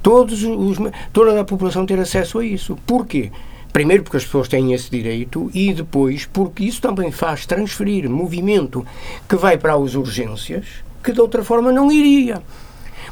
Todos 0.03 0.43
os, 0.43 0.77
toda 1.13 1.41
a 1.41 1.45
população 1.45 1.87
ter 1.87 1.99
acesso 1.99 2.39
a 2.39 2.45
isso. 2.45 2.77
Porquê? 2.87 3.31
Primeiro 3.73 4.03
porque 4.03 4.17
as 4.17 4.25
pessoas 4.25 4.49
têm 4.49 4.73
esse 4.73 4.91
direito 4.91 5.51
e 5.55 5.73
depois 5.73 6.27
porque 6.27 6.65
isso 6.65 6.81
também 6.81 7.11
faz 7.11 7.47
transferir 7.47 8.09
movimento 8.09 8.85
que 9.29 9.37
vai 9.37 9.57
para 9.57 9.75
as 9.75 9.95
urgências 9.95 10.65
que 11.03 11.13
de 11.13 11.21
outra 11.21 11.45
forma 11.45 11.71
não 11.71 11.91
iria. 11.91 12.43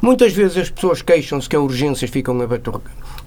Muitas 0.02 0.32
vezes 0.32 0.56
as 0.56 0.68
pessoas 0.68 1.00
queixam-se 1.00 1.48
que 1.48 1.54
as 1.54 1.62
urgências 1.62 2.10
ficam 2.10 2.36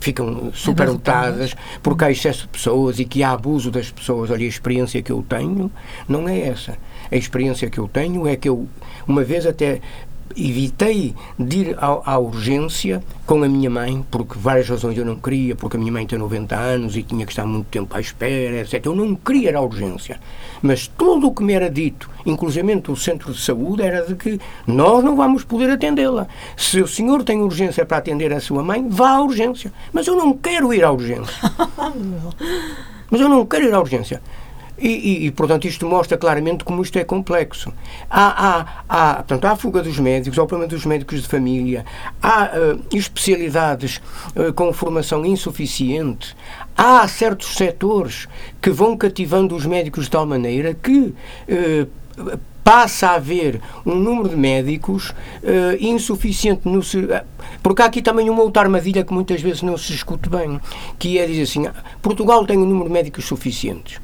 ficam 0.01 0.51
superlotadas 0.53 1.55
porque 1.81 2.03
há 2.03 2.11
excesso 2.11 2.41
de 2.41 2.49
pessoas 2.49 2.99
e 2.99 3.05
que 3.05 3.23
há 3.23 3.31
abuso 3.31 3.71
das 3.71 3.89
pessoas. 3.89 4.29
Olha, 4.29 4.45
a 4.45 4.49
experiência 4.49 5.01
que 5.01 5.11
eu 5.11 5.23
tenho 5.27 5.71
não 6.07 6.27
é 6.27 6.37
essa. 6.37 6.77
A 7.09 7.15
experiência 7.15 7.69
que 7.69 7.79
eu 7.79 7.87
tenho 7.87 8.27
é 8.27 8.35
que 8.35 8.49
eu, 8.49 8.67
uma 9.07 9.23
vez 9.23 9.45
até 9.45 9.79
evitei 10.35 11.15
de 11.37 11.57
ir 11.57 11.77
à, 11.77 12.13
à, 12.13 12.17
urgência 12.17 13.03
com 13.25 13.43
a 13.43 13.47
minha 13.47 13.69
mãe, 13.69 14.03
porque 14.09 14.37
várias 14.37 14.67
razões 14.67 14.97
eu 14.97 15.05
não 15.05 15.15
queria, 15.15 15.55
porque 15.55 15.77
a 15.77 15.79
minha 15.79 15.91
mãe 15.91 16.05
tem 16.05 16.17
90 16.17 16.55
anos 16.55 16.95
e 16.95 17.03
tinha 17.03 17.25
que 17.25 17.31
estar 17.31 17.45
muito 17.45 17.67
tempo 17.67 17.95
à 17.95 17.99
espera, 17.99 18.61
etc. 18.61 18.85
Eu 18.85 18.95
não 18.95 19.15
queria 19.15 19.49
ir 19.49 19.55
à 19.55 19.61
urgência. 19.61 20.19
Mas 20.61 20.87
tudo 20.87 21.27
o 21.27 21.33
que 21.33 21.43
me 21.43 21.53
era 21.53 21.69
dito, 21.69 22.09
inclusive 22.25 22.65
o 22.87 22.95
centro 22.95 23.31
de 23.31 23.41
saúde, 23.41 23.83
era 23.83 24.05
de 24.05 24.15
que 24.15 24.39
nós 24.65 25.03
não 25.03 25.15
vamos 25.15 25.43
poder 25.43 25.69
atendê-la. 25.69 26.27
Se 26.57 26.81
o 26.81 26.87
senhor 26.87 27.23
tem 27.23 27.41
urgência 27.41 27.85
para 27.85 27.97
atender 27.97 28.33
a 28.33 28.39
sua 28.39 28.63
mãe, 28.63 28.87
vá 28.89 29.11
à 29.11 29.21
urgência. 29.21 29.71
Mas 29.93 30.07
eu 30.07 30.15
não 30.15 30.33
quero 30.33 30.73
ir 30.73 30.83
à 30.83 30.91
urgência. 30.91 31.33
Mas 33.09 33.21
eu 33.21 33.29
não 33.29 33.45
quero 33.45 33.65
ir 33.65 33.73
à 33.73 33.79
urgência. 33.79 34.21
E, 34.77 34.87
e, 34.87 35.25
e, 35.27 35.31
portanto, 35.31 35.65
isto 35.65 35.85
mostra 35.85 36.17
claramente 36.17 36.63
como 36.63 36.81
isto 36.81 36.97
é 36.99 37.03
complexo. 37.03 37.71
Há, 38.09 38.47
há, 38.47 38.83
há, 38.89 39.15
portanto, 39.15 39.45
há 39.45 39.51
a 39.51 39.55
fuga 39.55 39.81
dos 39.81 39.97
médicos, 39.99 40.37
há 40.37 40.43
o 40.43 40.47
problema 40.47 40.69
dos 40.69 40.85
médicos 40.85 41.21
de 41.21 41.27
família, 41.27 41.85
há 42.21 42.45
uh, 42.45 42.95
especialidades 42.95 44.01
uh, 44.35 44.51
com 44.53 44.71
formação 44.73 45.25
insuficiente, 45.25 46.35
há 46.75 47.07
certos 47.07 47.55
setores 47.55 48.27
que 48.61 48.69
vão 48.69 48.97
cativando 48.97 49.55
os 49.55 49.65
médicos 49.65 50.05
de 50.05 50.11
tal 50.11 50.25
maneira 50.25 50.73
que. 50.73 51.13
Uh, 51.47 51.87
passa 52.65 53.09
a 53.09 53.15
haver 53.15 53.61
um 53.85 53.93
número 53.93 54.29
de 54.29 54.35
médicos 54.35 55.11
uh, 55.11 55.13
insuficiente 55.79 56.67
no 56.67 56.81
porque 57.61 57.81
há 57.83 57.85
aqui 57.85 58.01
também 58.01 58.27
uma 58.27 58.41
outra 58.41 58.63
armadilha 58.63 59.03
que 59.03 59.13
muitas 59.13 59.39
vezes 59.39 59.61
não 59.61 59.77
se 59.77 59.93
escute 59.93 60.27
bem, 60.27 60.59
que 60.97 61.19
é 61.19 61.27
dizer 61.27 61.43
assim, 61.43 61.67
Portugal 62.01 62.43
tem 62.43 62.57
um 62.57 62.65
número 62.65 62.87
de 62.87 62.93
médicos 62.93 63.25
suficientes. 63.25 63.99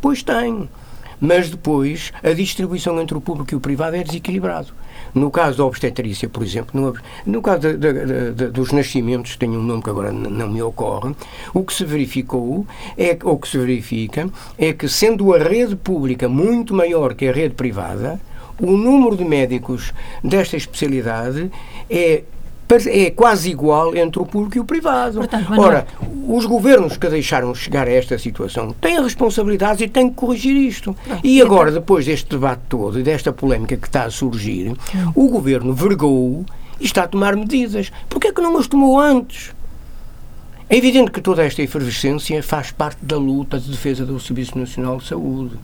Pois 0.00 0.22
tem. 0.22 0.68
Mas 1.20 1.48
depois 1.48 2.12
a 2.22 2.32
distribuição 2.32 3.00
entre 3.00 3.16
o 3.16 3.20
público 3.20 3.54
e 3.54 3.56
o 3.56 3.60
privado 3.60 3.96
é 3.96 4.04
desequilibrado. 4.04 4.68
No 5.14 5.30
caso 5.30 5.58
da 5.58 5.64
obstetrícia, 5.64 6.28
por 6.28 6.42
exemplo, 6.42 6.78
no, 6.78 6.94
no 7.24 7.40
caso 7.40 7.60
de, 7.60 7.76
de, 7.76 8.32
de, 8.32 8.46
dos 8.48 8.70
nascimentos, 8.72 9.36
tenho 9.36 9.58
um 9.58 9.62
nome 9.62 9.82
que 9.82 9.88
agora 9.88 10.12
não 10.12 10.48
me 10.48 10.60
ocorre, 10.60 11.14
o 11.54 11.64
que 11.64 11.72
se 11.72 11.84
verificou, 11.84 12.66
é, 12.98 13.16
ou 13.22 13.38
que 13.38 13.48
se 13.48 13.56
verifica, 13.56 14.28
é 14.58 14.72
que 14.74 14.88
sendo 14.88 15.32
a 15.34 15.38
rede 15.38 15.74
pública 15.74 16.28
muito 16.28 16.74
maior 16.74 17.14
que 17.14 17.28
a 17.28 17.32
rede 17.32 17.54
privada, 17.54 18.20
o 18.60 18.72
número 18.72 19.16
de 19.16 19.24
médicos 19.24 19.92
desta 20.22 20.56
especialidade 20.56 21.50
é 21.88 22.24
é 22.86 23.10
quase 23.10 23.50
igual 23.50 23.94
entre 23.94 24.20
o 24.20 24.26
público 24.26 24.56
e 24.56 24.60
o 24.60 24.64
privado. 24.64 25.18
Portanto, 25.18 25.52
Ora, 25.56 25.86
os 26.28 26.44
governos 26.44 26.96
que 26.96 27.08
deixaram 27.08 27.54
chegar 27.54 27.86
a 27.86 27.92
esta 27.92 28.18
situação 28.18 28.74
têm 28.80 29.00
responsabilidades 29.00 29.80
e 29.82 29.88
têm 29.88 30.08
que 30.08 30.16
corrigir 30.16 30.56
isto. 30.56 30.96
Não, 31.06 31.20
e 31.22 31.40
agora, 31.40 31.70
depois 31.70 32.04
deste 32.04 32.28
debate 32.30 32.62
todo 32.68 32.98
e 32.98 33.02
desta 33.02 33.32
polémica 33.32 33.76
que 33.76 33.86
está 33.86 34.04
a 34.04 34.10
surgir, 34.10 34.74
não. 34.92 35.12
o 35.14 35.28
governo 35.28 35.72
vergou 35.72 36.44
e 36.80 36.84
está 36.84 37.04
a 37.04 37.08
tomar 37.08 37.36
medidas. 37.36 37.92
Porquê 38.08 38.28
é 38.28 38.32
que 38.32 38.40
não 38.40 38.58
as 38.58 38.66
tomou 38.66 38.98
antes? 38.98 39.54
É 40.68 40.76
evidente 40.76 41.12
que 41.12 41.20
toda 41.20 41.44
esta 41.44 41.62
efervescência 41.62 42.42
faz 42.42 42.72
parte 42.72 42.98
da 43.04 43.16
luta 43.16 43.56
de 43.60 43.70
defesa 43.70 44.04
do 44.04 44.18
Serviço 44.18 44.58
Nacional 44.58 44.96
de 44.96 45.06
Saúde. 45.06 45.56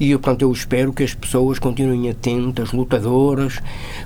E, 0.00 0.12
portanto, 0.12 0.42
eu 0.42 0.52
espero 0.52 0.94
que 0.94 1.02
as 1.02 1.14
pessoas 1.14 1.58
continuem 1.58 2.08
atentas, 2.08 2.72
lutadoras, 2.72 3.60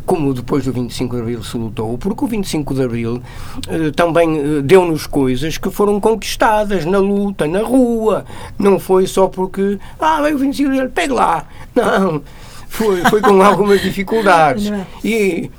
como 0.05 0.35
depois 0.35 0.65
do 0.65 0.73
25 0.73 1.15
de 1.15 1.23
Abril 1.23 1.45
se 1.45 1.57
lutou, 1.57 1.97
porque 1.97 2.25
o 2.25 2.27
25 2.27 2.75
de 2.75 2.83
Abril 2.83 3.23
eh, 3.69 3.93
também 3.95 4.39
eh, 4.39 4.63
deu-nos 4.63 5.07
coisas 5.07 5.57
que 5.57 5.71
foram 5.71 6.01
conquistadas 6.01 6.85
na 6.85 6.99
luta, 6.99 7.47
na 7.47 7.63
rua. 7.63 8.25
Não 8.59 8.81
foi 8.81 9.07
só 9.07 9.29
porque, 9.29 9.79
ah, 10.01 10.21
veio 10.21 10.35
o 10.35 10.39
25 10.39 10.69
de 10.69 10.79
Abril, 10.79 10.93
pegue 10.93 11.13
lá. 11.13 11.47
Não, 11.77 12.23
foi, 12.69 13.03
foi 13.03 13.21
com 13.21 13.41
algumas 13.43 13.81
dificuldades. 13.81 14.69
É? 14.69 14.87
E 15.05 15.51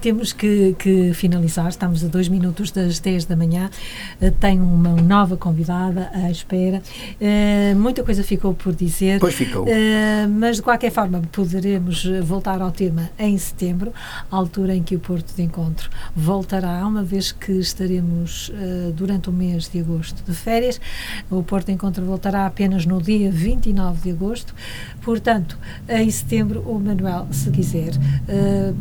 temos 0.00 0.32
que, 0.32 0.74
que, 0.78 1.12
finalizar, 1.14 1.68
estamos 1.68 2.04
a 2.04 2.08
dois 2.08 2.28
minutos 2.28 2.70
das 2.70 3.00
10 3.00 3.24
da 3.24 3.36
manhã. 3.36 3.68
Eh, 4.20 4.30
tenho 4.30 4.62
uma 4.62 4.90
nova 4.90 5.36
convidada 5.36 6.10
à 6.14 6.30
espera. 6.30 6.82
Uh, 7.20 7.76
muita 7.76 8.02
coisa 8.04 8.22
ficou 8.22 8.54
por 8.54 8.74
dizer. 8.74 9.18
Pois 9.18 9.34
ficou. 9.34 9.64
Uh, 9.64 10.28
mas 10.30 10.56
de 10.56 10.62
qualquer 10.62 10.92
forma, 10.92 11.20
poderemos 11.32 12.04
voltar 12.22 12.60
ao 12.60 12.70
tema 12.70 13.10
em 13.18 13.36
setembro, 13.36 13.92
altura 14.30 14.74
em 14.74 14.82
que 14.82 14.94
o 14.94 15.00
Porto 15.00 15.34
de 15.34 15.42
Encontro 15.42 15.90
voltará, 16.14 16.86
uma 16.86 17.02
vez 17.02 17.32
que 17.32 17.52
estaremos 17.52 18.50
uh, 18.50 18.92
durante 18.92 19.30
o 19.30 19.32
mês 19.32 19.68
de 19.68 19.80
agosto 19.80 20.22
de 20.24 20.34
férias. 20.34 20.80
O 21.30 21.42
Porto 21.42 21.66
de 21.66 21.72
Encontro 21.72 22.04
voltará 22.04 22.46
apenas 22.46 22.86
no 22.86 23.02
dia 23.02 23.30
29 23.30 24.02
de 24.02 24.10
agosto. 24.10 24.54
Portanto, 25.02 25.58
em 25.88 26.08
setembro, 26.10 26.60
o 26.60 26.78
Manuel, 26.78 27.26
se 27.32 27.50
quiser, 27.50 27.92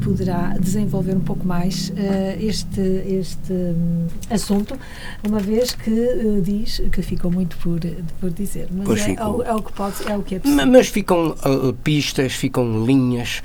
poderá 0.03 0.55
desenvolver 0.59 0.90
desenvolver 0.91 1.15
um 1.15 1.21
pouco 1.21 1.47
mais 1.47 1.89
uh, 1.89 1.93
este, 2.39 2.81
este 2.81 3.53
um, 3.53 4.07
assunto, 4.29 4.77
uma 5.25 5.39
vez 5.39 5.73
que 5.73 5.89
uh, 5.89 6.41
diz 6.41 6.81
que 6.91 7.01
ficou 7.01 7.31
muito 7.31 7.55
por, 7.57 7.79
por 8.19 8.29
dizer. 8.29 8.67
Mas 8.71 8.85
pois 8.85 9.07
é, 9.07 9.13
é, 9.13 9.25
o, 9.25 9.41
é, 9.41 9.53
o 9.53 9.63
que 9.63 9.71
pode, 9.71 9.95
é 10.05 10.17
o 10.17 10.21
que 10.21 10.35
é 10.35 10.39
possível. 10.39 10.67
Mas 10.67 10.87
ficam 10.89 11.29
uh, 11.29 11.73
pistas, 11.83 12.33
ficam 12.33 12.85
linhas 12.85 13.41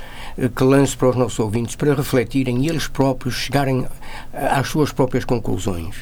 que 0.55 0.65
lanço 0.65 0.99
para 0.99 1.11
os 1.11 1.17
nossos 1.17 1.39
ouvintes 1.39 1.77
para 1.77 1.95
refletirem 1.95 2.65
e 2.65 2.69
eles 2.69 2.89
próprios 2.89 3.35
chegarem 3.37 3.87
às 4.33 4.69
suas 4.69 4.93
próprias 4.93 5.25
conclusões. 5.25 5.97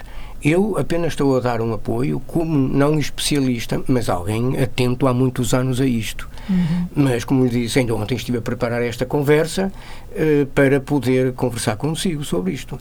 Eu 0.44 0.76
apenas 0.78 1.14
estou 1.14 1.35
a 1.38 1.40
dar 1.40 1.62
um 1.62 1.72
apoio 1.72 2.20
como 2.26 2.54
não 2.54 2.98
especialista, 2.98 3.83
mas 3.88 4.11
alguém 4.11 4.61
atento 4.61 5.07
há 5.07 5.14
muitos 5.14 5.54
anos 5.54 5.80
a 5.80 5.87
isto. 5.87 6.28
Uhum. 6.50 6.87
Mas, 6.94 7.24
como 7.24 7.44
lhe 7.44 7.62
disse, 7.62 7.78
ainda 7.78 7.94
ontem 7.94 8.14
estive 8.14 8.37
a 8.37 8.42
preparar 8.42 8.83
esta 8.83 9.07
conversa 9.07 9.72
uh, 10.11 10.46
para 10.48 10.80
poder 10.80 11.33
conversar 11.33 11.76
consigo 11.76 12.22
sobre 12.22 12.52
isto. 12.52 12.78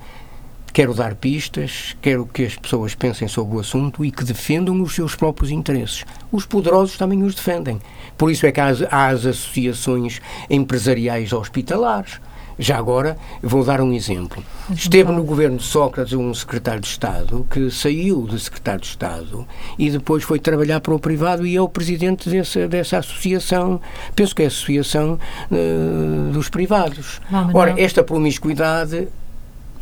Quero 0.74 0.94
dar 0.94 1.16
pistas, 1.16 1.96
quero 2.02 2.26
que 2.26 2.44
as 2.44 2.58
pessoas 2.58 2.96
pensem 2.96 3.30
sobre 3.30 3.56
o 3.56 3.60
assunto 3.62 4.04
e 4.04 4.12
que 4.12 4.26
defendam 4.26 4.82
os 4.82 4.94
seus 4.94 5.16
próprios 5.16 5.50
interesses. 5.50 6.04
Os 6.32 6.46
poderosos 6.46 6.98
também 6.98 7.24
os 7.24 7.34
defendem. 7.34 7.80
Por 8.18 8.30
isso 8.30 8.46
é 8.46 8.52
que 8.52 8.60
há 8.60 8.74
há 8.92 9.08
as 9.08 9.26
associações 9.26 10.20
empresariais 10.50 11.32
hospitalares 11.32 12.20
Já 12.58 12.78
agora, 12.78 13.18
vou 13.42 13.64
dar 13.64 13.82
um 13.82 13.94
exemplo. 13.94 14.44
Esteve 14.74 15.12
no 15.12 15.24
governo 15.24 15.58
de 15.58 15.64
Sócrates 15.64 16.14
um 16.14 16.34
secretário 16.34 16.82
de 16.82 16.88
Estado 16.88 17.46
que 17.50 17.70
saiu 17.72 18.28
de 18.28 18.40
secretário 18.40 18.82
de 18.82 18.88
Estado 18.88 19.48
e 19.78 19.90
depois 19.90 20.24
foi 20.24 20.40
trabalhar 20.40 20.80
para 20.80 20.94
o 20.94 21.00
privado 21.00 21.46
e 21.46 21.56
é 21.56 21.62
o 21.62 21.68
presidente 21.68 22.30
dessa, 22.30 22.68
dessa 22.68 22.98
associação, 23.00 23.82
penso 24.16 24.36
que 24.36 24.42
é 24.42 24.46
a 24.46 24.48
Associação 24.48 25.20
uh, 25.52 26.32
dos 26.32 26.50
Privados. 26.50 27.20
Não, 27.30 27.50
Ora, 27.54 27.74
esta 27.78 28.04
promiscuidade 28.04 29.08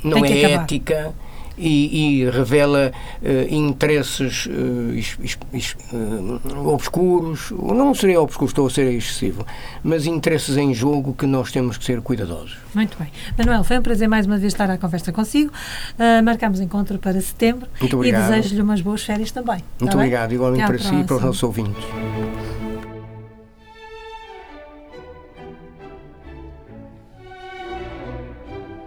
não 0.04 0.26
é 0.26 0.54
ética 0.54 1.14
e, 1.62 2.24
e 2.24 2.30
revela 2.30 2.92
uh, 3.22 3.54
interesses 3.54 4.48
uh, 4.48 4.94
is, 4.94 5.18
is, 5.54 5.76
uh, 5.94 6.68
obscuros, 6.68 7.52
não 7.52 7.94
seria 7.94 8.20
obscuro, 8.20 8.50
estou 8.50 8.68
a 8.68 8.70
ser 8.70 8.92
excessivo, 8.92 9.46
mas 9.84 10.06
interesses 10.06 10.58
em 10.58 10.74
jogo 10.74 11.14
que 11.14 11.26
nós 11.26 11.52
temos 11.52 11.78
que 11.78 11.86
ser 11.86 12.02
cuidadosos. 12.02 12.58
Muito 12.74 12.98
bem. 12.98 13.10
Manuel, 13.38 13.64
foi 13.64 13.78
um 13.78 13.82
prazer 13.82 14.08
mais 14.08 14.26
uma 14.26 14.38
vez 14.38 14.54
estar 14.54 14.70
à 14.70 14.78
conversa 14.78 15.12
consigo. 15.12 15.52
marcamos 16.24 16.60
encontro 16.60 16.98
para 16.98 17.20
setembro 17.22 17.68
Muito 17.80 17.96
obrigado. 17.96 18.32
e 18.32 18.36
desejo-lhe 18.36 18.62
umas 18.62 18.82
boas 18.82 19.04
férias 19.04 19.32
também. 19.32 19.64
Muito 19.80 19.94
obrigado, 19.94 20.34
igualmente 20.34 20.66
para 20.66 20.80
si 20.80 20.96
e 20.96 21.04
para 21.04 21.18
os 21.18 21.22
nossos 21.22 21.44
ouvintes. 21.44 21.84